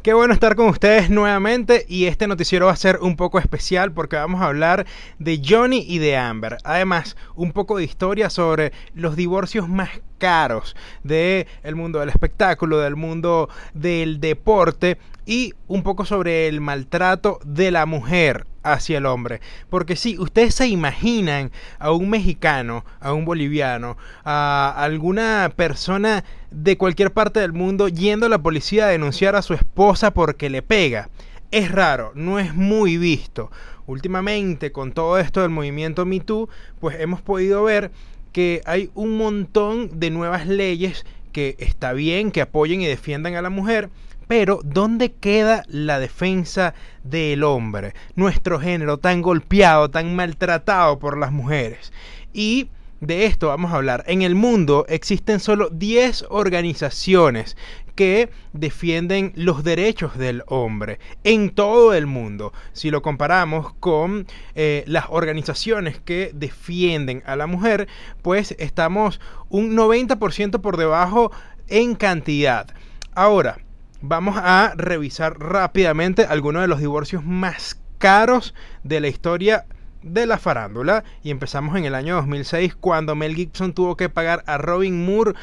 Qué 0.03 0.13
bueno 0.13 0.35
estar 0.35 0.57
con 0.57 0.67
ustedes 0.67 1.09
nuevamente 1.09 1.87
y 1.89 2.05
este 2.05 2.27
noticiero 2.27 2.67
va 2.67 2.73
a 2.73 2.77
ser 2.77 2.99
un 3.01 3.17
poco 3.17 3.39
especial 3.39 3.93
porque 3.93 4.17
vamos 4.17 4.43
a 4.43 4.47
hablar 4.47 4.85
de 5.19 5.41
Johnny 5.43 5.87
y 5.89 5.99
de 5.99 6.17
Amber. 6.17 6.59
Además, 6.65 7.17
un 7.35 7.53
poco 7.53 7.79
de 7.79 7.85
historia 7.85 8.29
sobre 8.29 8.73
los 8.95 9.17
divorcios 9.17 9.69
más 9.69 9.89
caros 10.23 10.77
del 11.03 11.75
mundo 11.75 11.99
del 11.99 12.09
espectáculo, 12.09 12.79
del 12.79 12.95
mundo 12.95 13.49
del 13.75 14.21
deporte 14.21 14.97
y 15.27 15.53
un 15.67 15.83
poco 15.83 16.05
sobre 16.05 16.47
el 16.47 16.61
maltrato 16.61 17.41
de 17.45 17.73
la 17.73 17.87
mujer 17.87 18.47
hacia 18.63 18.99
el 18.99 19.07
hombre. 19.07 19.41
Porque 19.69 19.97
si 19.97 20.17
ustedes 20.21 20.55
se 20.55 20.69
imaginan 20.69 21.51
a 21.81 21.91
un 21.91 22.09
mexicano, 22.09 22.85
a 23.01 23.13
un 23.13 23.25
boliviano, 23.25 23.97
a 24.25 24.73
alguna 24.77 25.53
persona 25.57 26.23
de 26.53 26.79
cualquier 26.79 27.13
parte 27.13 27.41
del 27.41 27.53
mundo 27.53 27.89
yendo 27.89 28.27
a 28.27 28.29
la 28.29 28.43
policía 28.43 28.87
a 28.87 28.91
denunciar 28.91 29.35
a 29.35 29.43
su 29.43 29.55
esposa 29.55 30.15
porque 30.15 30.51
le 30.51 30.63
pega. 30.63 31.11
Es 31.51 31.73
raro, 31.73 32.13
no 32.15 32.39
es 32.39 32.55
muy 32.55 32.97
visto. 32.97 33.51
Últimamente, 33.87 34.71
con 34.71 34.93
todo 34.93 35.19
esto 35.19 35.41
del 35.41 35.51
movimiento 35.51 36.07
Me 36.07 36.21
Too, 36.21 36.49
pues 36.79 37.01
hemos 37.01 37.21
podido 37.21 37.65
ver 37.65 37.91
que 38.33 38.63
hay 38.65 38.91
un 38.95 39.17
montón 39.17 40.01
de 40.01 40.11
nuevas 40.11 40.47
leyes 40.47 41.05
que 41.33 41.57
está 41.59 41.93
bien 41.93 42.31
que 42.31 42.43
apoyen 42.43 42.83
y 42.83 42.87
defiendan 42.87 43.35
a 43.35 43.43
la 43.43 43.51
mujer, 43.51 43.91
pero 44.29 44.61
¿dónde 44.65 45.13
queda 45.13 45.65
la 45.69 45.99
defensa 45.99 46.75
del 47.03 47.43
hombre? 47.43 47.95
Nuestro 48.15 48.61
género 48.61 48.99
tan 48.99 49.23
golpeado, 49.23 49.91
tan 49.91 50.15
maltratado 50.15 50.99
por 50.99 51.19
las 51.19 51.33
mujeres. 51.33 51.93
Y 52.33 52.69
de 53.01 53.27
esto 53.27 53.49
vamos 53.49 53.73
a 53.73 53.77
hablar. 53.77 54.05
En 54.07 54.23
el 54.23 54.35
mundo 54.35 54.87
existen 54.89 55.41
solo 55.41 55.71
10 55.71 56.27
organizaciones 56.31 57.57
que 57.95 58.31
defienden 58.53 59.33
los 59.35 59.65
derechos 59.65 60.17
del 60.19 60.43
hombre 60.47 60.99
en 61.25 61.51
todo 61.51 61.95
el 61.95 62.07
mundo. 62.07 62.53
Si 62.73 62.91
lo 62.91 63.03
comparamos 63.03 63.75
con 63.75 64.27
eh, 64.55 64.85
las 64.87 65.07
organizaciones 65.09 66.01
que 66.01 66.31
defienden 66.35 67.23
a 67.27 67.37
la 67.37 67.47
mujer, 67.47 67.89
pues 68.23 68.55
estamos 68.59 69.21
un 69.49 69.77
90% 69.77 70.61
por 70.61 70.77
debajo 70.77 71.33
en 71.69 71.95
cantidad. 71.95 72.67
Ahora, 73.15 73.59
vamos 74.01 74.37
a 74.39 74.75
revisar 74.77 75.39
rápidamente 75.39 76.25
algunos 76.25 76.63
de 76.63 76.69
los 76.69 76.81
divorcios 76.81 77.25
más 77.25 77.81
caros 77.99 78.55
de 78.83 79.01
la 79.01 79.09
historia 79.09 79.67
de 80.03 80.27
la 80.27 80.39
farándula 80.39 81.05
y 81.23 81.31
empezamos 81.31 81.77
en 81.77 81.85
el 81.85 81.95
año 81.95 82.17
2006 82.17 82.75
cuando 82.75 83.15
Mel 83.15 83.37
Gibson 83.37 83.73
tuvo 83.73 83.97
que 83.97 84.09
pagar 84.09 84.43
a 84.47 84.59
Robin 84.59 85.05
Moore 85.05 85.35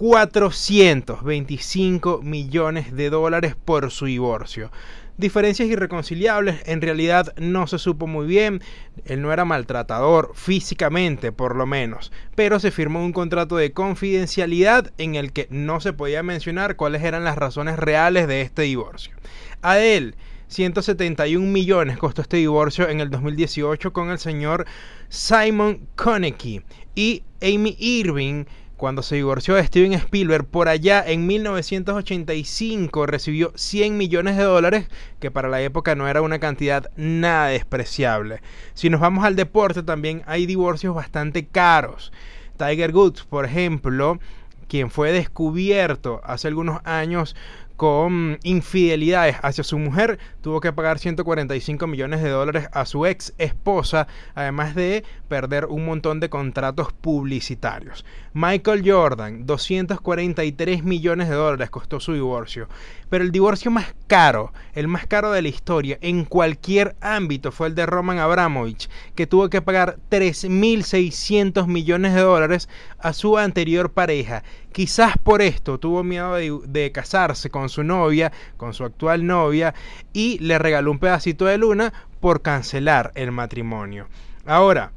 425 0.00 2.22
millones 2.22 2.96
de 2.96 3.10
dólares 3.10 3.54
por 3.54 3.90
su 3.90 4.06
divorcio. 4.06 4.72
Diferencias 5.18 5.68
irreconciliables, 5.68 6.62
en 6.64 6.80
realidad 6.80 7.34
no 7.36 7.66
se 7.66 7.78
supo 7.78 8.06
muy 8.06 8.26
bien, 8.26 8.62
él 9.04 9.20
no 9.20 9.30
era 9.30 9.44
maltratador 9.44 10.32
físicamente 10.34 11.32
por 11.32 11.54
lo 11.54 11.66
menos, 11.66 12.12
pero 12.34 12.58
se 12.60 12.70
firmó 12.70 13.04
un 13.04 13.12
contrato 13.12 13.58
de 13.58 13.72
confidencialidad 13.72 14.90
en 14.96 15.16
el 15.16 15.34
que 15.34 15.48
no 15.50 15.80
se 15.80 15.92
podía 15.92 16.22
mencionar 16.22 16.76
cuáles 16.76 17.02
eran 17.02 17.24
las 17.24 17.36
razones 17.36 17.78
reales 17.78 18.26
de 18.26 18.40
este 18.40 18.62
divorcio. 18.62 19.12
A 19.60 19.80
él 19.80 20.16
171 20.48 21.46
millones 21.46 21.98
costó 21.98 22.22
este 22.22 22.38
divorcio 22.38 22.88
en 22.88 23.00
el 23.00 23.10
2018 23.10 23.92
con 23.92 24.08
el 24.08 24.18
señor 24.18 24.64
Simon 25.10 25.86
Konecki 25.94 26.62
y 26.94 27.22
Amy 27.42 27.76
Irving 27.78 28.46
cuando 28.80 29.02
se 29.02 29.16
divorció 29.16 29.56
de 29.56 29.66
Steven 29.66 29.92
Spielberg 29.92 30.46
por 30.46 30.70
allá 30.70 31.04
en 31.06 31.26
1985 31.26 33.04
recibió 33.04 33.52
100 33.54 33.98
millones 33.98 34.38
de 34.38 34.44
dólares 34.44 34.88
que 35.18 35.30
para 35.30 35.50
la 35.50 35.60
época 35.60 35.94
no 35.94 36.08
era 36.08 36.22
una 36.22 36.38
cantidad 36.38 36.90
nada 36.96 37.48
despreciable. 37.48 38.40
Si 38.72 38.88
nos 38.88 39.02
vamos 39.02 39.26
al 39.26 39.36
deporte 39.36 39.82
también 39.82 40.22
hay 40.24 40.46
divorcios 40.46 40.94
bastante 40.94 41.46
caros. 41.46 42.10
Tiger 42.56 42.96
Woods, 42.96 43.24
por 43.24 43.44
ejemplo, 43.44 44.18
quien 44.66 44.90
fue 44.90 45.12
descubierto 45.12 46.22
hace 46.24 46.48
algunos 46.48 46.80
años 46.84 47.36
con 47.80 48.38
infidelidades 48.42 49.36
hacia 49.40 49.64
su 49.64 49.78
mujer, 49.78 50.18
tuvo 50.42 50.60
que 50.60 50.70
pagar 50.70 50.98
145 50.98 51.86
millones 51.86 52.22
de 52.22 52.28
dólares 52.28 52.68
a 52.72 52.84
su 52.84 53.06
ex 53.06 53.32
esposa, 53.38 54.06
además 54.34 54.74
de 54.74 55.02
perder 55.28 55.64
un 55.64 55.86
montón 55.86 56.20
de 56.20 56.28
contratos 56.28 56.92
publicitarios. 56.92 58.04
Michael 58.34 58.82
Jordan, 58.84 59.46
243 59.46 60.84
millones 60.84 61.30
de 61.30 61.36
dólares 61.36 61.70
costó 61.70 62.00
su 62.00 62.12
divorcio. 62.12 62.68
Pero 63.08 63.24
el 63.24 63.32
divorcio 63.32 63.70
más 63.70 63.94
caro, 64.06 64.52
el 64.74 64.86
más 64.86 65.06
caro 65.06 65.32
de 65.32 65.40
la 65.40 65.48
historia, 65.48 65.98
en 66.02 66.26
cualquier 66.26 66.96
ámbito, 67.00 67.50
fue 67.50 67.68
el 67.68 67.74
de 67.74 67.86
Roman 67.86 68.18
Abramovich, 68.18 68.90
que 69.14 69.26
tuvo 69.26 69.48
que 69.48 69.62
pagar 69.62 69.96
3.600 70.10 71.66
millones 71.66 72.14
de 72.14 72.20
dólares 72.20 72.68
a 72.98 73.14
su 73.14 73.38
anterior 73.38 73.90
pareja. 73.90 74.44
Quizás 74.72 75.18
por 75.18 75.42
esto 75.42 75.78
tuvo 75.78 76.04
miedo 76.04 76.34
de, 76.34 76.92
casarse 76.92 77.50
con 77.50 77.68
su 77.68 77.82
novia, 77.82 78.32
con 78.56 78.72
su 78.72 78.84
actual 78.84 79.26
novia, 79.26 79.74
y 80.12 80.38
le 80.38 80.58
regaló 80.58 80.90
un 80.90 80.98
pedacito 80.98 81.46
de 81.46 81.58
luna 81.58 81.92
por 82.20 82.42
cancelar 82.42 83.10
el 83.14 83.32
matrimonio. 83.32 84.08
Ahora, 84.46 84.92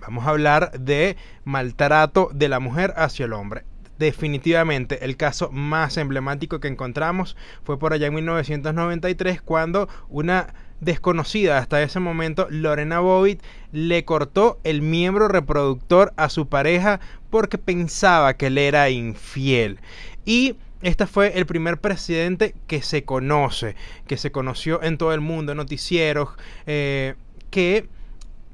vamos 0.00 0.26
a 0.26 0.30
hablar 0.30 0.72
de 0.78 1.16
maltrato 1.44 2.30
de 2.34 2.48
la 2.48 2.58
mujer 2.58 2.92
hacia 2.96 3.26
el 3.26 3.32
hombre 3.32 3.64
definitivamente 3.98 5.04
el 5.04 5.16
caso 5.16 5.50
más 5.52 5.96
emblemático 5.96 6.58
que 6.58 6.68
encontramos 6.68 7.36
fue 7.62 7.78
por 7.78 7.92
allá 7.92 8.08
en 8.08 8.14
1993 8.14 9.40
cuando 9.40 9.88
una 10.08 10.52
desconocida 10.80 11.58
hasta 11.58 11.82
ese 11.82 12.00
momento, 12.00 12.46
Lorena 12.50 13.00
Bobbitt, 13.00 13.42
le 13.72 14.04
cortó 14.04 14.58
el 14.64 14.82
miembro 14.82 15.28
reproductor 15.28 16.12
a 16.16 16.28
su 16.28 16.48
pareja 16.48 17.00
porque 17.30 17.58
pensaba 17.58 18.34
que 18.34 18.46
él 18.46 18.58
era 18.58 18.90
infiel. 18.90 19.78
Y 20.24 20.56
este 20.82 21.06
fue 21.06 21.38
el 21.38 21.46
primer 21.46 21.78
presidente 21.80 22.54
que 22.66 22.82
se 22.82 23.04
conoce, 23.04 23.74
que 24.06 24.16
se 24.16 24.30
conoció 24.30 24.82
en 24.82 24.98
todo 24.98 25.14
el 25.14 25.20
mundo, 25.20 25.54
noticieros, 25.54 26.28
eh, 26.66 27.14
que 27.50 27.88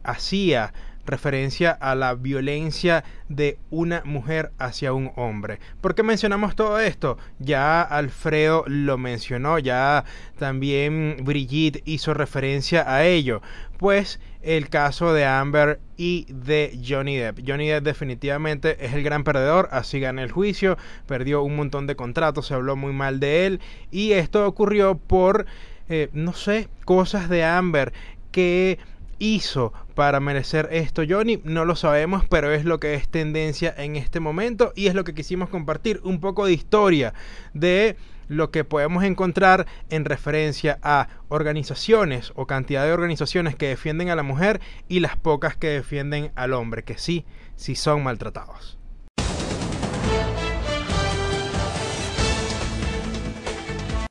hacía 0.05 0.73
referencia 1.11 1.71
a 1.73 1.95
la 1.95 2.15
violencia 2.15 3.05
de 3.29 3.59
una 3.71 4.03
mujer 4.05 4.53
hacia 4.59 4.93
un 4.93 5.13
hombre. 5.17 5.61
¿Por 5.81 5.95
qué 5.95 6.03
mencionamos 6.03 6.57
todo 6.57 6.79
esto? 6.81 7.19
Ya 7.39 7.83
Alfredo 7.83 8.65
lo 8.67 8.99
mencionó, 8.99 9.59
ya 9.59 10.05
también 10.39 11.19
Brigitte 11.23 11.83
hizo 11.85 12.15
referencia 12.15 12.93
a 12.93 13.05
ello. 13.05 13.43
Pues 13.79 14.21
el 14.43 14.69
caso 14.69 15.13
de 15.13 15.27
Amber 15.27 15.81
y 15.97 16.27
de 16.29 16.79
Johnny 16.87 17.17
Depp. 17.17 17.41
Johnny 17.47 17.69
Depp 17.69 17.85
definitivamente 17.85 18.85
es 18.85 18.95
el 18.95 19.03
gran 19.03 19.25
perdedor, 19.25 19.69
así 19.71 20.01
gana 20.01 20.23
el 20.23 20.33
juicio, 20.33 20.79
perdió 21.07 21.43
un 21.43 21.57
montón 21.57 21.87
de 21.87 21.97
contratos, 21.97 22.47
se 22.47 22.55
habló 22.55 22.77
muy 22.77 22.93
mal 22.93 23.21
de 23.21 23.47
él 23.47 23.61
y 23.91 24.13
esto 24.13 24.47
ocurrió 24.47 24.97
por, 24.97 25.47
eh, 25.89 26.09
no 26.13 26.33
sé, 26.33 26.69
cosas 26.85 27.29
de 27.29 27.45
Amber 27.45 27.93
que 28.33 28.79
hizo 29.21 29.73
para 29.95 30.19
merecer 30.19 30.69
esto 30.73 31.03
Johnny? 31.09 31.41
No 31.45 31.65
lo 31.65 31.77
sabemos, 31.77 32.25
pero 32.29 32.53
es 32.53 32.65
lo 32.65 32.81
que 32.81 32.95
es 32.95 33.09
tendencia 33.09 33.73
en 33.79 33.95
este 33.95 34.19
momento 34.19 34.73
y 34.75 34.89
es 34.89 34.95
lo 34.97 35.05
que 35.05 35.15
quisimos 35.15 35.49
compartir, 35.49 36.01
un 36.03 36.19
poco 36.19 36.47
de 36.47 36.53
historia 36.53 37.15
de 37.55 37.97
lo 38.27 38.51
que 38.51 38.65
podemos 38.65 39.05
encontrar 39.05 39.67
en 39.91 40.05
referencia 40.05 40.79
a 40.83 41.09
organizaciones 41.29 42.33
o 42.35 42.47
cantidad 42.47 42.85
de 42.85 42.93
organizaciones 42.93 43.55
que 43.55 43.69
defienden 43.69 44.09
a 44.09 44.17
la 44.17 44.23
mujer 44.23 44.61
y 44.89 45.01
las 45.01 45.17
pocas 45.17 45.57
que 45.57 45.69
defienden 45.69 46.33
al 46.35 46.53
hombre, 46.55 46.83
que 46.83 46.97
sí, 46.97 47.25
sí 47.57 47.75
son 47.77 48.03
maltratados. 48.03 48.80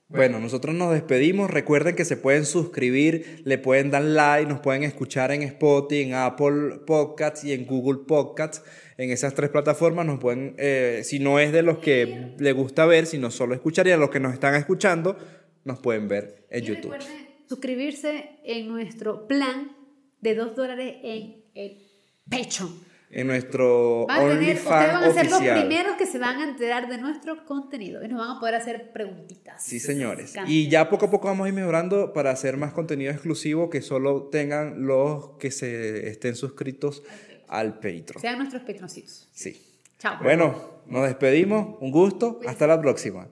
Bueno, 0.09 0.39
nosotros 0.39 0.73
nos 0.73 0.91
despedimos. 0.91 1.51
Recuerden 1.51 1.95
que 1.95 2.03
se 2.03 2.17
pueden 2.17 2.45
suscribir, 2.45 3.43
le 3.45 3.59
pueden 3.59 3.91
dar 3.91 4.01
like, 4.01 4.49
nos 4.49 4.59
pueden 4.59 4.81
escuchar 4.81 5.31
en 5.31 5.43
Spotify, 5.43 6.01
en 6.01 6.15
Apple 6.15 6.79
Podcasts 6.87 7.43
y 7.43 7.53
en 7.53 7.67
Google 7.67 7.99
Podcasts. 8.07 8.63
En 8.97 9.11
esas 9.11 9.35
tres 9.35 9.51
plataformas 9.51 10.07
nos 10.07 10.19
pueden, 10.19 10.55
eh, 10.57 11.01
si 11.03 11.19
no 11.19 11.39
es 11.39 11.51
de 11.51 11.61
los 11.61 11.77
que 11.77 12.33
le 12.39 12.51
gusta 12.53 12.87
ver, 12.87 13.05
sino 13.05 13.29
solo 13.29 13.53
escucharía, 13.53 13.97
los 13.97 14.09
que 14.09 14.19
nos 14.19 14.33
están 14.33 14.55
escuchando, 14.55 15.15
nos 15.63 15.79
pueden 15.79 16.07
ver 16.07 16.47
en 16.49 16.63
Y 16.63 16.67
YouTube. 16.67 16.91
recuerden 16.93 17.29
suscribirse 17.47 18.29
en 18.43 18.67
nuestro 18.67 19.27
plan 19.27 19.75
de 20.21 20.33
2 20.33 20.55
dólares 20.55 20.95
en 21.03 21.43
el 21.53 21.77
pecho. 22.27 22.67
En 23.11 23.25
nuestro 23.25 24.05
tener, 24.07 24.57
ustedes 24.57 24.65
van 24.65 24.95
OnlyFans 24.95 25.05
a 25.05 25.13
ser 25.13 25.31
los 25.31 25.41
primeros 25.41 25.95
que 25.97 26.05
se 26.05 26.19
van 26.19 26.41
a 26.41 26.43
enterar 26.43 26.87
de 26.89 26.99
nuestro 26.99 27.43
contenido 27.45 28.03
y 28.03 28.07
nos 28.07 28.19
van 28.19 28.37
a 28.37 28.39
poder 28.39 28.53
hacer 28.53 28.91
preguntitas. 28.91 29.63
Sí, 29.63 29.79
señores. 29.79 30.35
Y 30.45 30.69
ya 30.69 30.89
poco 30.89 31.07
a 31.07 31.09
poco 31.11 31.27
vamos 31.27 31.45
a 31.45 31.47
ir 31.47 31.55
mejorando 31.55 32.13
para 32.13 32.29
hacer 32.29 32.57
más 32.57 32.71
contenido 32.71 33.11
exclusivo 33.11 33.69
que 33.71 33.81
solo 33.81 34.29
tengan 34.31 34.85
los 34.85 35.31
que 35.39 35.49
se 35.49 36.07
estén 36.07 36.35
suscritos 36.35 37.01
al 37.47 37.75
Patreon. 37.75 38.21
Sean 38.21 38.37
nuestros 38.37 38.61
patroncitos. 38.61 39.27
Sí. 39.31 39.59
Chao. 39.97 40.21
Bueno, 40.21 40.83
nos 40.85 41.07
despedimos. 41.07 41.77
Un 41.81 41.91
gusto. 41.91 42.39
Hasta 42.45 42.67
la 42.67 42.79
próxima. 42.79 43.27